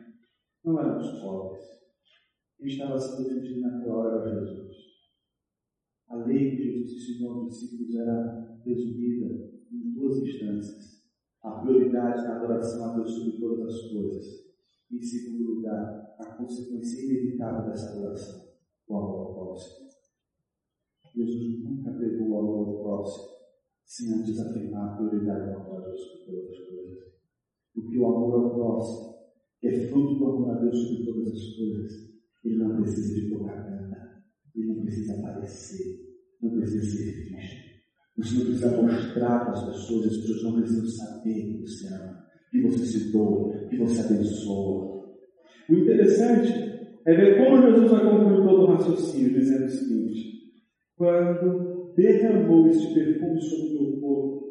[0.64, 1.64] não eram os pobres.
[2.56, 4.76] Quem estava sendo ofendido naquela hora era Jesus.
[6.08, 10.93] A lei que Jesus ensinou aos discípulos era resumida em duas instâncias.
[11.44, 14.24] A prioridade na adoração a Deus sobre todas as coisas.
[14.90, 18.48] E, em segundo lugar, a consequência inevitável dessa adoração,
[18.88, 19.86] o amor ao próximo.
[21.14, 23.34] Jesus nunca pregou o amor ao próximo
[23.84, 26.98] sem antes afirmar a prioridade do amor a Deus sobre todas as coisas.
[27.74, 29.14] Porque o amor ao próximo,
[29.62, 32.14] é fruto do amor a Deus sobre todas as coisas,
[32.44, 34.24] ele não precisa de propaganda,
[34.54, 37.63] ele não precisa aparecer, não precisa ser visto.
[38.16, 42.24] Você não precisa mostrar para as pessoas, as pessoas não precisam saber que você ama,
[42.50, 45.04] que você se doa, que você abençoa.
[45.68, 46.52] O interessante
[47.06, 50.32] é ver como Jesus vai concluir todo o raciocínio, dizendo o seguinte:
[50.96, 54.44] quando derramou este perfume sobre o meu corpo,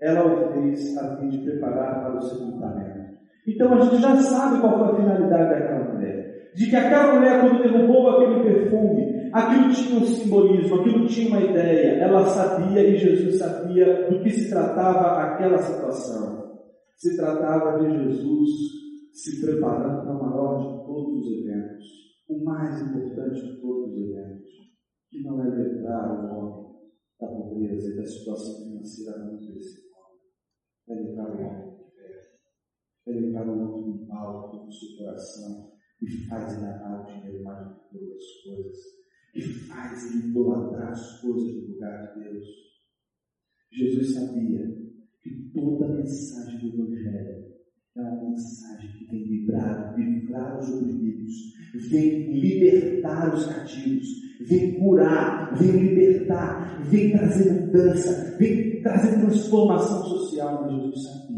[0.00, 3.08] ela o fez a fim de preparar para o sepultamento.
[3.48, 6.52] Então a gente já sabe qual foi a finalidade daquela mulher.
[6.54, 11.40] De que aquela mulher, quando derrubou aquele perfume, aquilo tinha um simbolismo, aquilo tinha uma
[11.40, 12.02] ideia.
[12.02, 16.60] Ela sabia e Jesus sabia do que se tratava aquela situação.
[16.96, 18.50] Se tratava de Jesus
[19.12, 21.86] se preparando para o maior de todos os eventos,
[22.28, 24.50] o mais importante de todos os eventos,
[25.08, 26.68] que não é livrar o homem
[27.20, 29.88] da pobreza e da situação financeira muito desse
[30.88, 32.30] é livrar o homem do inferno,
[33.06, 37.44] é livrar o homem do mal do seu coração e faz ele amar o dinheiro
[37.44, 38.97] mais do que todas as coisas,
[39.34, 42.46] e faz ele idolatrar as coisas no lugar de Deus.
[43.72, 44.78] Jesus sabia
[45.22, 47.48] que toda a mensagem do Evangelho
[47.96, 51.32] é uma mensagem que vem livrar, livrar os oprimidos,
[51.90, 54.06] vem libertar os cativos,
[54.48, 60.62] vem curar, vem libertar, vem trazer mudança, vem trazer transformação social.
[60.62, 61.28] Mas Jesus sabia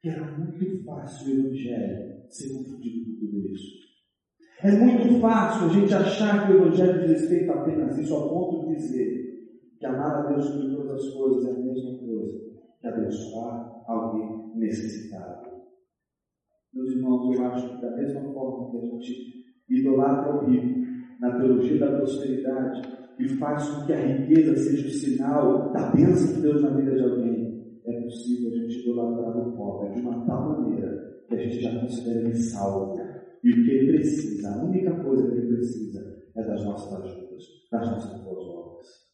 [0.00, 3.87] que era muito fácil o Evangelho ser confundido com tudo isso.
[4.60, 8.66] É muito fácil a gente achar que o Evangelho diz respeito apenas isso, ao ponto
[8.66, 9.28] de dizer
[9.78, 12.40] que amar a Deus sobre todas as coisas é a mesma coisa
[12.80, 15.48] que abençoar alguém necessitado.
[16.74, 19.38] Meus irmãos, eu acho que da mesma forma que a gente
[19.70, 20.80] idolatra o rico
[21.20, 22.82] na teologia da prosperidade
[23.20, 26.96] e faz com que a riqueza seja o sinal da bênção de Deus na vida
[26.96, 31.38] de alguém, é possível a gente idolatrar o pobre de uma tal maneira que a
[31.38, 33.07] gente já considera ele salvo.
[33.44, 37.44] E o que ele precisa, a única coisa que ele precisa é das nossas ajudas,
[37.70, 39.08] das nossas boas obras.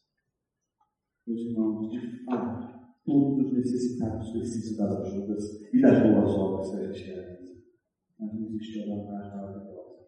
[1.27, 6.77] Meus irmãos, de fato, todos os necessitados precisam das ajudas e das boas obras que
[6.77, 7.55] a gente realiza.
[8.19, 10.07] Mas não existe obra mais maravilhosa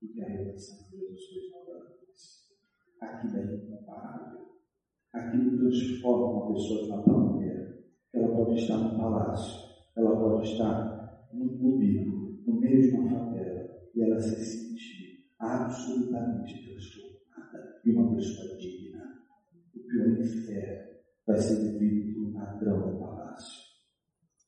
[0.00, 2.50] do que a redenção que Jesus fez na obra da cruz.
[3.00, 4.40] Aquilo é incomparável.
[5.12, 7.84] Aquilo transforma uma pessoa de uma tal maneira.
[8.12, 9.60] Ela pode estar no palácio,
[9.96, 13.33] ela pode estar no público, no meio de uma favela,
[13.94, 19.22] e ela se sentir absolutamente transformada e uma pessoa digna.
[19.74, 20.94] O pior inferno
[21.26, 23.62] vai ser vivido por um ladrão no palácio.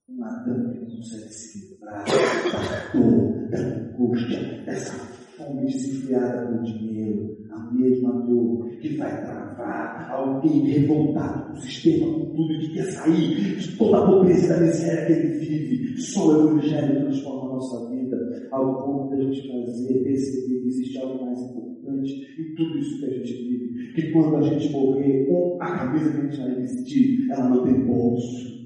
[0.08, 4.92] Um Nada que consegue se livrar da dor, da angústia, dessa
[5.36, 7.35] fome desenfreada por dinheiro,
[7.66, 12.84] a mesma dor que vai travar alguém revoltado com o sistema, com tudo, que quer
[12.92, 16.00] sair de toda a pobreza da miséria que ele vive.
[16.00, 20.68] Só o Evangelho transforma a nossa vida ao ponto de a gente fazer, perceber que
[20.68, 23.92] existe algo mais importante em tudo isso que a gente vive.
[23.94, 25.26] Que quando a gente morrer,
[25.60, 28.56] a camisa que a gente vai vestir, ela não tem bolso.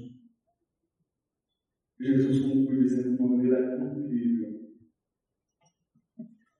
[1.99, 4.59] Jesus conclui dizendo de uma maneira incrível.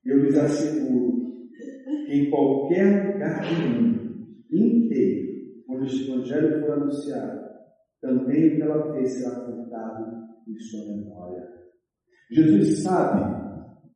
[0.06, 1.21] Eu lhes asseguro
[2.12, 4.02] em qualquer lugar do mundo
[4.52, 5.32] inteiro,
[5.70, 7.40] onde este Evangelho for anunciado,
[8.02, 11.48] também pela vez será contado em sua memória.
[12.32, 13.42] Jesus sabe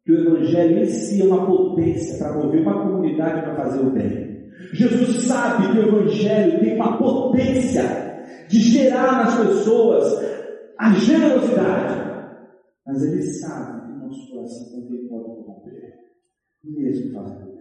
[0.06, 3.92] que o Evangelho em si é uma potência para mover uma comunidade para fazer o
[3.92, 4.26] bem.
[4.74, 7.84] Jesus sabe que o Evangelho tem uma potência
[8.48, 10.04] de gerar nas pessoas
[10.80, 12.06] a generosidade.
[12.86, 15.94] Mas ele sabe que o nosso coração também pode corromper,
[16.64, 17.55] mesmo fazendo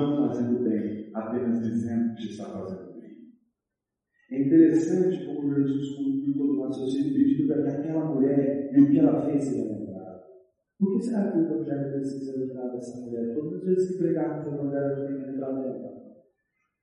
[0.00, 3.10] não fazendo bem, apenas dizendo que está fazendo bem.
[4.30, 8.90] É interessante como Jesus concluiu todo o raciocínio pedindo para que aquela mulher e o
[8.90, 10.22] que ela fez seja lembrado.
[10.78, 13.34] Por que será que o Evangelho precisa lembrar dessa mulher?
[13.34, 15.98] Todas as vezes que pregarmos o Evangelho, a gente tem que lembrar dela.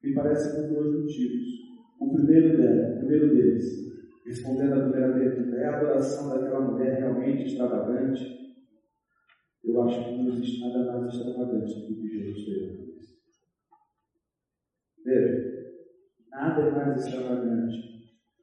[0.03, 1.66] Me parece por dois motivos.
[2.01, 3.86] O primeiro, dela, o primeiro deles
[4.26, 8.26] Respondendo à primeira pergunta, é a adoração daquela mulher realmente extravagante?
[9.63, 12.85] Eu acho que não existe nada mais extravagante do que Jesus cruz.
[15.06, 15.76] Veja,
[16.32, 17.78] nada é mais extravagante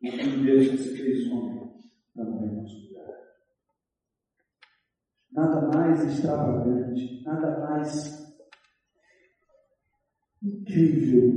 [0.00, 1.72] do que Deus que se fez homem
[2.14, 3.18] para morrer nosso lugar.
[5.32, 8.32] Nada mais extravagante, nada mais
[10.40, 11.32] incrível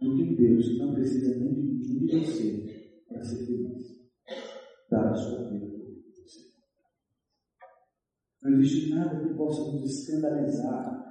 [0.00, 4.10] do que Deus não precisa nem de mim de você para ser feliz.
[4.90, 6.40] Dar a sua vida por você.
[8.42, 11.04] Não existe nada que possa nos escandalizar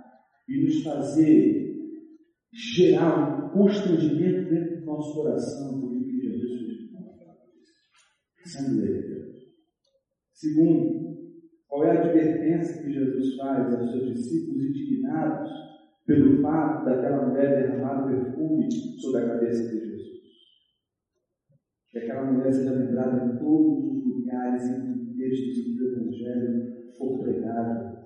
[0.49, 1.62] e nos fazer
[2.53, 6.83] gerar um constrangimento dentro do nosso coração por que Jesus fez.
[8.45, 9.33] Sendo ele Deus.
[10.33, 11.03] Segundo,
[11.67, 15.49] qual é a advertência que Jesus faz aos seus discípulos indignados
[16.05, 18.67] pelo fato daquela mulher derramar o perfume
[18.99, 20.03] sobre a cabeça de Jesus?
[21.89, 25.91] Que aquela mulher seja lembrada em todos os lugares em que textos em que o
[25.93, 28.02] Evangelho for pregado.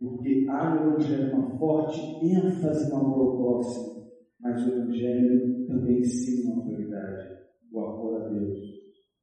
[0.00, 6.64] Porque há no Evangelho uma forte ênfase no próximo, mas o Evangelho também ensina uma
[6.64, 7.38] prioridade:
[7.72, 8.58] o amor a Deus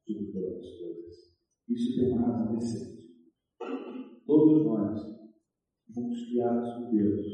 [0.05, 1.35] sobre todas as coisas.
[1.69, 2.95] Isso tem uma razão ser.
[4.25, 4.99] Todos nós
[5.93, 7.25] fomos criados por Deus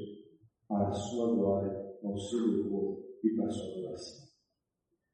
[0.68, 4.32] para a sua glória, ao seu louvor e para a sua adoração.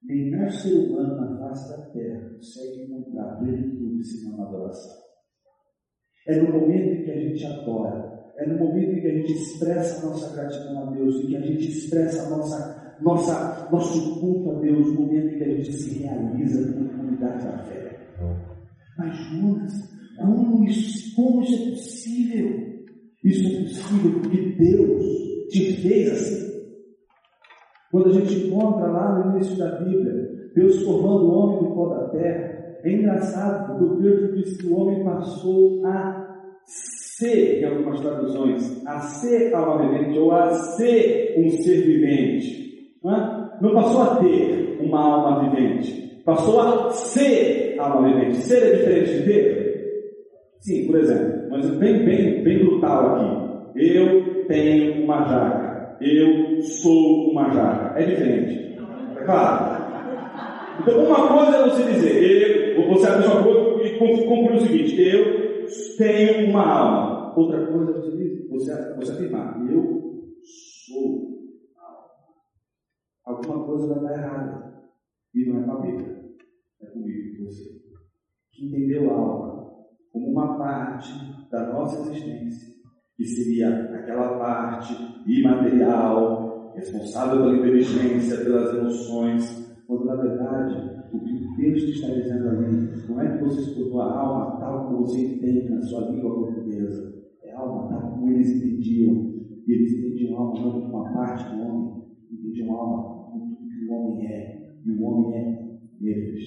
[0.03, 5.07] Nenhum ser humano na face da terra consegue encontrar plenitude senão na adoração.
[6.27, 8.06] É no momento em que a gente adora,
[8.37, 11.35] é no momento em que a gente expressa a nossa gratidão a Deus, em que
[11.37, 15.55] a gente expressa a nossa, nossa, nosso culto a Deus, no momento em que a
[15.55, 17.97] gente se realiza como comunidade da fé.
[18.97, 19.73] Mas, Jonas,
[20.17, 22.67] como isso, como isso é possível?
[23.23, 26.47] Isso é possível porque Deus te fez assim.
[27.91, 31.89] Quando a gente encontra lá no início da Bíblia, Deus formando o homem do pó
[31.89, 36.27] da terra, é engraçado, porque o texto diz que o homem passou a
[37.17, 42.95] ser, em algumas traduções, a ser alma vivente ou a ser um ser vivente.
[43.03, 43.49] Não, é?
[43.61, 48.37] não passou a ter uma alma vivente, passou a ser alma vivente.
[48.37, 49.67] Ser é diferente de ter?
[50.59, 53.47] Sim, por exemplo, mas bem, bem, bem brutal aqui.
[53.75, 55.67] Eu tenho uma jaca
[56.01, 57.99] eu sou uma jaca.
[57.99, 58.77] É diferente.
[59.19, 59.87] É claro.
[60.79, 65.01] Então, uma coisa é você dizer, eu, você a mesma coisa e conclui o seguinte,
[65.01, 65.46] eu
[65.97, 67.37] tenho uma alma.
[67.37, 70.33] Outra coisa você você, você afirmar, eu
[70.85, 71.37] sou
[71.77, 72.07] alma.
[73.25, 74.83] Alguma coisa vai dar errada.
[75.33, 76.25] E não é com a Bíblia.
[76.81, 77.63] É comigo, com você.
[78.51, 79.57] Que entendeu a alma
[80.11, 81.11] como uma parte
[81.51, 82.77] da nossa existência
[83.15, 84.95] que seria aquela parte
[85.25, 92.89] imaterial, responsável pela inteligência, pelas emoções, quando na verdade o que Deus está dizendo ali
[93.07, 97.13] não é que você tornou a alma tal como você entende na sua língua portuguesa,
[97.43, 99.37] é alma tal como eles entendiam.
[99.67, 103.55] E eles entendiam a alma não como uma parte do homem, entendiam a alma como
[103.55, 106.43] tudo que o homem é, e o homem é neles.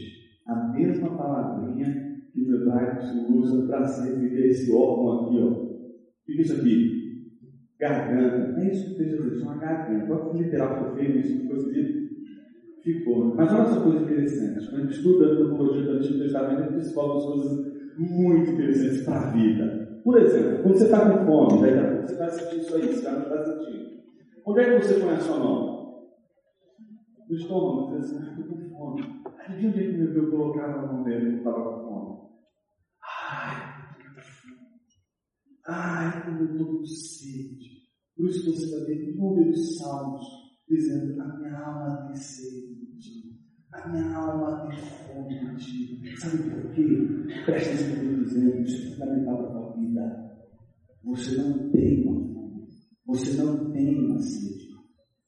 [0.46, 5.38] A mesma palavrinha que no hebraico se usa para se referir a esse órgão aqui,
[5.38, 7.00] ó, o que é isso aqui?
[7.78, 8.60] Garganta.
[8.60, 10.06] É isso que Jesus diz, é uma garganta.
[10.06, 11.48] Qual que literal que eu fiz isso?
[11.48, 11.99] Coisa de
[12.82, 13.34] ficou.
[13.34, 14.68] Mas olha só coisa interessante.
[14.68, 19.04] Quando a gente estuda a antropologia do Antigo Testamento, a gente descobre coisas muito interessantes
[19.04, 20.00] para a vida.
[20.02, 23.10] Por exemplo, quando você está com fome, a pouco você está sentindo isso aí, você
[23.10, 23.90] não está sentindo.
[24.46, 25.70] Onde é que você põe a mão?
[27.28, 29.20] No estômago, você estou com fome.
[29.46, 32.20] Adivinha onde é que eu colocava a mão dele quando estava com fome?
[33.30, 33.70] Ai,
[35.66, 37.80] ai, como eu estou com sede.
[38.16, 40.26] Por isso você vai ver inúmeros salmos
[40.68, 42.69] dizendo: A minha alma tem sede de.
[43.72, 46.16] A minha alma tem fome de ti.
[46.18, 46.82] Sabe por quê?
[47.46, 50.30] Presta atenção no que eu dizendo, isso é fundamental para a tua vida.
[51.04, 52.66] Você não tem uma fome.
[53.06, 54.70] Você não tem uma sede.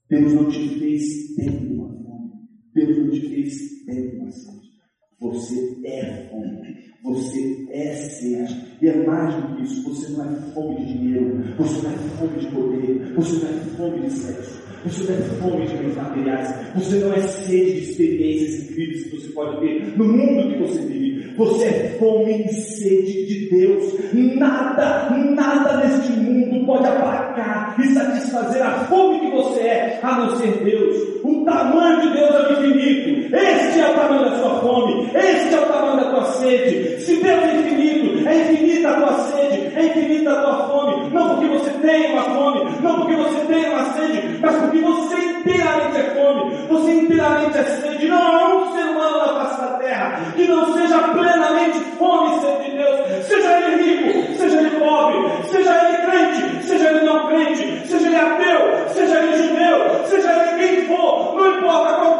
[0.09, 2.33] Deus não te fez ter uma fome.
[2.75, 4.73] Deus não te fez ter uma sede.
[5.21, 6.92] Você é fome.
[7.05, 8.57] Você é sede.
[8.81, 9.83] E é mais do que isso.
[9.89, 11.43] Você não é fome de dinheiro.
[11.59, 13.13] Você não é fome de poder.
[13.17, 14.63] Você não é fome de sexo.
[14.85, 16.55] Você não é fome de bens materiais.
[16.77, 20.81] Você não é sede de experiências incríveis que você pode ter no mundo que você
[20.83, 21.35] vive.
[21.37, 23.95] Você é fome e sede de Deus.
[24.13, 30.37] Nada, nada neste mundo pode aplacar e satisfazer a fome que você é, a não
[30.37, 30.97] ser Deus.
[31.25, 33.35] O tamanho de Deus é o infinito.
[33.35, 35.11] Este é o tamanho da sua fome.
[35.15, 36.92] Este é o tamanho da tua sede.
[37.01, 41.11] Se Deus é infinito, é infinita a tua sede, é infinita a tua fome.
[41.11, 45.15] Não porque você tem uma fome, não porque você tem uma sede, mas porque você
[45.17, 48.09] inteiramente é fome, você inteiramente é sede.
[48.09, 52.41] Não há um ser humano na face da terra que não seja plenamente fome e
[52.41, 53.27] sede de Deus.
[53.27, 55.19] Seja ele rico, seja ele pobre,
[55.51, 60.53] seja ele crente, seja ele não crente, seja ele ateu, seja ele judeu, seja ele
[60.59, 62.12] quem for, não importa, qualquer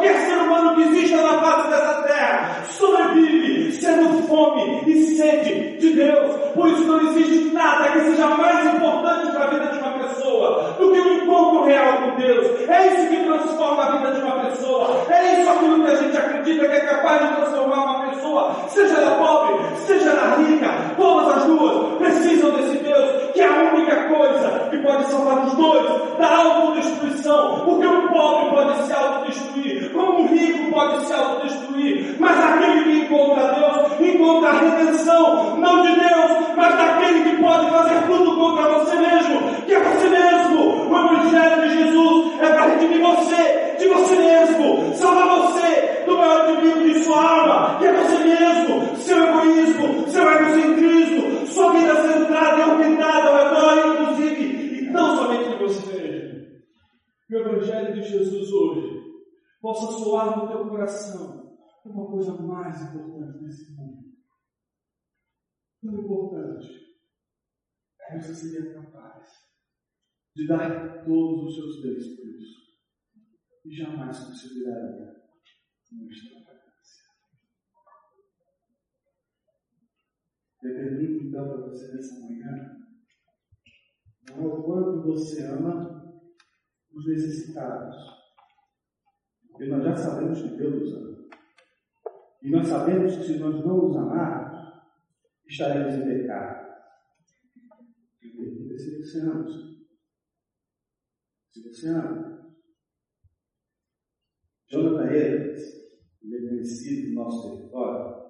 [3.83, 6.35] sendo fome e sede de Deus.
[6.53, 10.75] Por isso não existe nada que seja mais importante para a vida de uma pessoa
[10.79, 12.69] do que o encontro real com Deus.
[12.69, 15.05] É isso que transforma a vida de uma pessoa.
[15.09, 18.95] É isso aquilo que a gente acredita que é capaz de transformar uma pessoa, seja
[18.95, 19.55] ela pobre,
[19.85, 24.77] seja ela rica, todas as duas precisam desse Deus, que é a única coisa que
[24.77, 25.85] pode salvar os dois
[26.17, 27.61] da autodestruição.
[27.65, 32.82] Porque o pobre pode se autodestruir, como o rico pode se autodestruir, mas aquele
[34.69, 39.79] redenção, não de Deus, mas daquele que pode fazer tudo contra você mesmo, que é
[39.79, 40.89] você mesmo.
[40.89, 46.49] O Evangelho de Jesus é para redimir você, de você mesmo, salvar você do maior
[46.49, 52.59] inimigo de sua alma, que é você mesmo, seu egoísmo, seu egocentrismo, sua vida centrada
[52.59, 56.43] e orbitada ao redor, inclusive, e não somente de você mesmo.
[57.27, 59.01] Que o Evangelho de Jesus hoje
[59.61, 61.43] possa soar no teu coração
[61.85, 64.03] uma coisa mais importante nesse mundo.
[65.83, 66.97] O importante
[68.09, 69.27] é você ser capaz
[70.33, 72.63] de dar todos os seus bens por isso.
[73.65, 75.13] E jamais consideraria
[75.91, 77.03] uma extravagância.
[80.63, 82.77] Eu pergunto então para você nessa manhã,
[84.29, 86.01] não é o quanto você ama
[86.93, 87.97] os necessitados.
[89.49, 91.29] Porque nós já sabemos que Deus nos ama.
[92.41, 94.42] E nós sabemos que se nós não os amarmos,
[95.47, 96.73] estaremos em pecado.
[98.77, 99.47] Se você ama,
[101.51, 102.33] se você ama.
[104.67, 105.83] Jonathan Edwards,
[106.23, 108.23] ele é conhecido no nosso território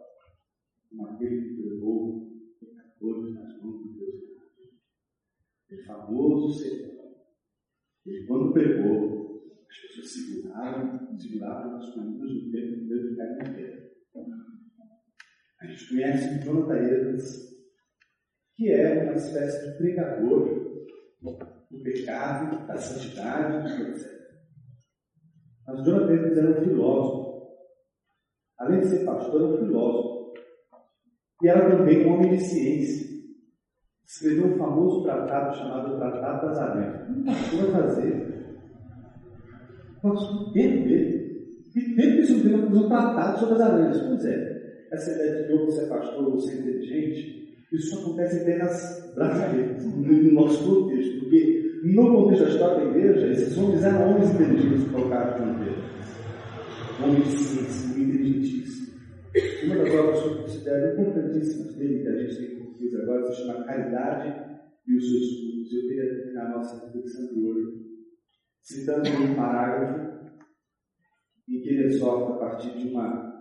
[0.89, 4.21] como aquele que pregou pecadores nas mãos de Deus.
[5.69, 6.93] Ele é famoso ser.
[8.05, 13.37] Ele, quando pregou, as pessoas seguraram, seguraram as colunas do tempo de Deus de cair
[13.37, 13.82] na terra.
[15.63, 17.55] A gente conhece o Jonathan Edwards,
[18.57, 20.83] que é uma espécie de pregador
[21.21, 24.11] do pecado, da santidade, etc.
[25.65, 27.23] Mas Jonathan Edwards era um filósofo.
[28.59, 30.33] Além de ser pastor, era um filósofo.
[31.41, 33.13] E era também um homem de ciência.
[34.05, 37.09] Escreveu um famoso tratado chamado Tratado das Aranhas.
[37.09, 38.33] O que vai fazer?
[40.03, 41.23] Nossa, tempo dele.
[41.73, 44.01] E tempo que isso tem um tratado sobre as aranhas.
[44.01, 44.52] Pois é,
[44.93, 49.83] essa ideia de que você é pastor ou ser inteligente, isso acontece em terras brasileiras,
[49.83, 54.91] no nosso contexto, porque no contexto da história da igreja, esses homens eram homens inteligentes
[54.91, 55.83] colocados na igreja.
[57.03, 58.93] Homens de ciência, inteligentíssimos.
[59.63, 63.41] Uma das obras que eu considero importantíssimas dele, que a gente tem português agora, se
[63.41, 65.73] chama Caridade e os seus cultos.
[65.73, 67.71] Eu queria terminar a nossa reflexão de hoje,
[68.61, 70.13] citando um parágrafo
[71.49, 73.32] em que ele exorta a partir de uma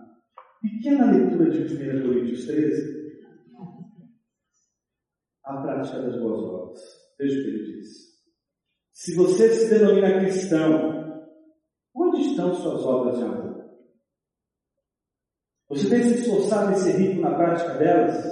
[0.63, 3.03] pequena leitura de 1 Coríntios 13
[5.43, 6.79] a prática das boas obras.
[7.19, 8.13] Veja o que ele diz.
[8.93, 11.29] Se você se denomina cristão,
[11.93, 13.53] onde estão suas obras de amor?
[15.67, 18.23] Você tem se esforçado em ser rico na prática delas?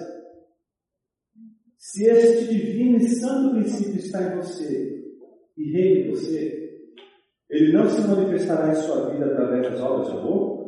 [1.77, 5.03] Se este divino e santo princípio está em você
[5.57, 6.61] e reina em você,
[7.49, 10.60] ele não se manifestará em sua vida através das obras de amor?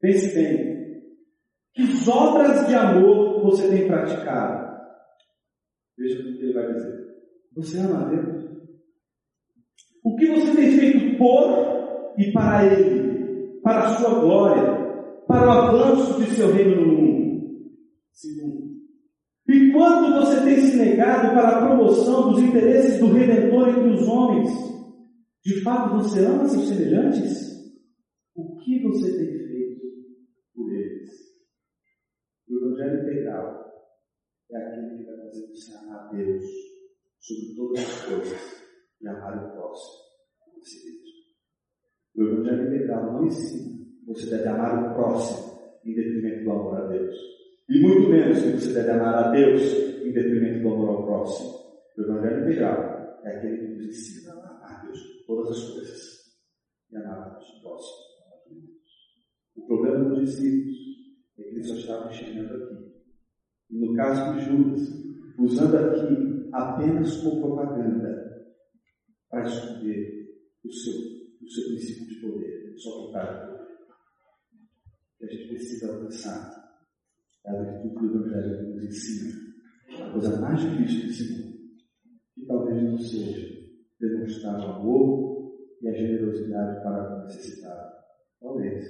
[0.00, 0.78] Pense bem.
[1.74, 4.68] Que obras de amor você tem praticado?
[5.96, 7.08] Veja o que ele vai dizer.
[7.56, 8.48] Você ama a Deus?
[10.04, 14.62] O que você tem feito por e para Ele, para a sua glória,
[15.26, 17.68] para o avanço de seu reino no mundo?
[18.12, 18.68] Segundo,
[19.48, 24.06] e quando você tem se negado para a promoção dos interesses do Redentor entre os
[24.06, 24.50] homens,
[25.42, 27.48] de fato você ama seus semelhantes?
[28.34, 29.80] O que você tem feito
[30.54, 31.10] por eles?
[32.46, 33.68] O Evangelho integral
[34.50, 36.44] é aquele que vai fazer você amar Deus
[37.20, 38.62] sobre todas as coisas
[39.00, 39.98] e amar o próximo
[40.40, 41.08] como si mesmo.
[42.16, 43.78] O Evangelho integral não ensina
[44.08, 47.14] você deve amar o próximo em detrimento do amor a Deus.
[47.68, 49.60] E muito menos que você deve amar a Deus
[50.02, 51.50] em detrimento do amor ao próximo.
[51.96, 56.00] O Evangelho integral é aquele que nos ensina a amar Deus por todas as coisas
[56.90, 58.08] e amar o próximo.
[59.56, 60.76] O problema dos discípulos
[61.38, 62.87] é que eles só estavam enxergando aqui.
[63.70, 64.80] E no caso de Judas,
[65.38, 68.46] usando aqui apenas como propaganda
[69.30, 70.28] para esconder
[70.64, 73.68] o seu, o seu princípio de poder, sua vontade de poder.
[75.18, 76.58] Que a gente precisa alcançar
[77.48, 79.48] é a virtude do Evangelho nos ensina.
[80.00, 81.58] A coisa mais difícil desse mundo,
[82.34, 83.58] que talvez não seja
[83.98, 87.92] demonstrar o amor e a generosidade para o necessitado.
[88.40, 88.84] Talvez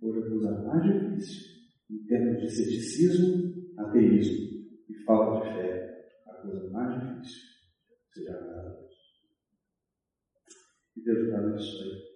[0.00, 1.54] seja a coisa mais difícil
[1.90, 3.43] em termos de ceticismo,
[3.78, 6.22] ateísmo e falta de fé.
[6.26, 7.42] A coisa mais difícil
[8.12, 8.94] seja a Deus.
[10.94, 12.13] Que Deus nos abençoe.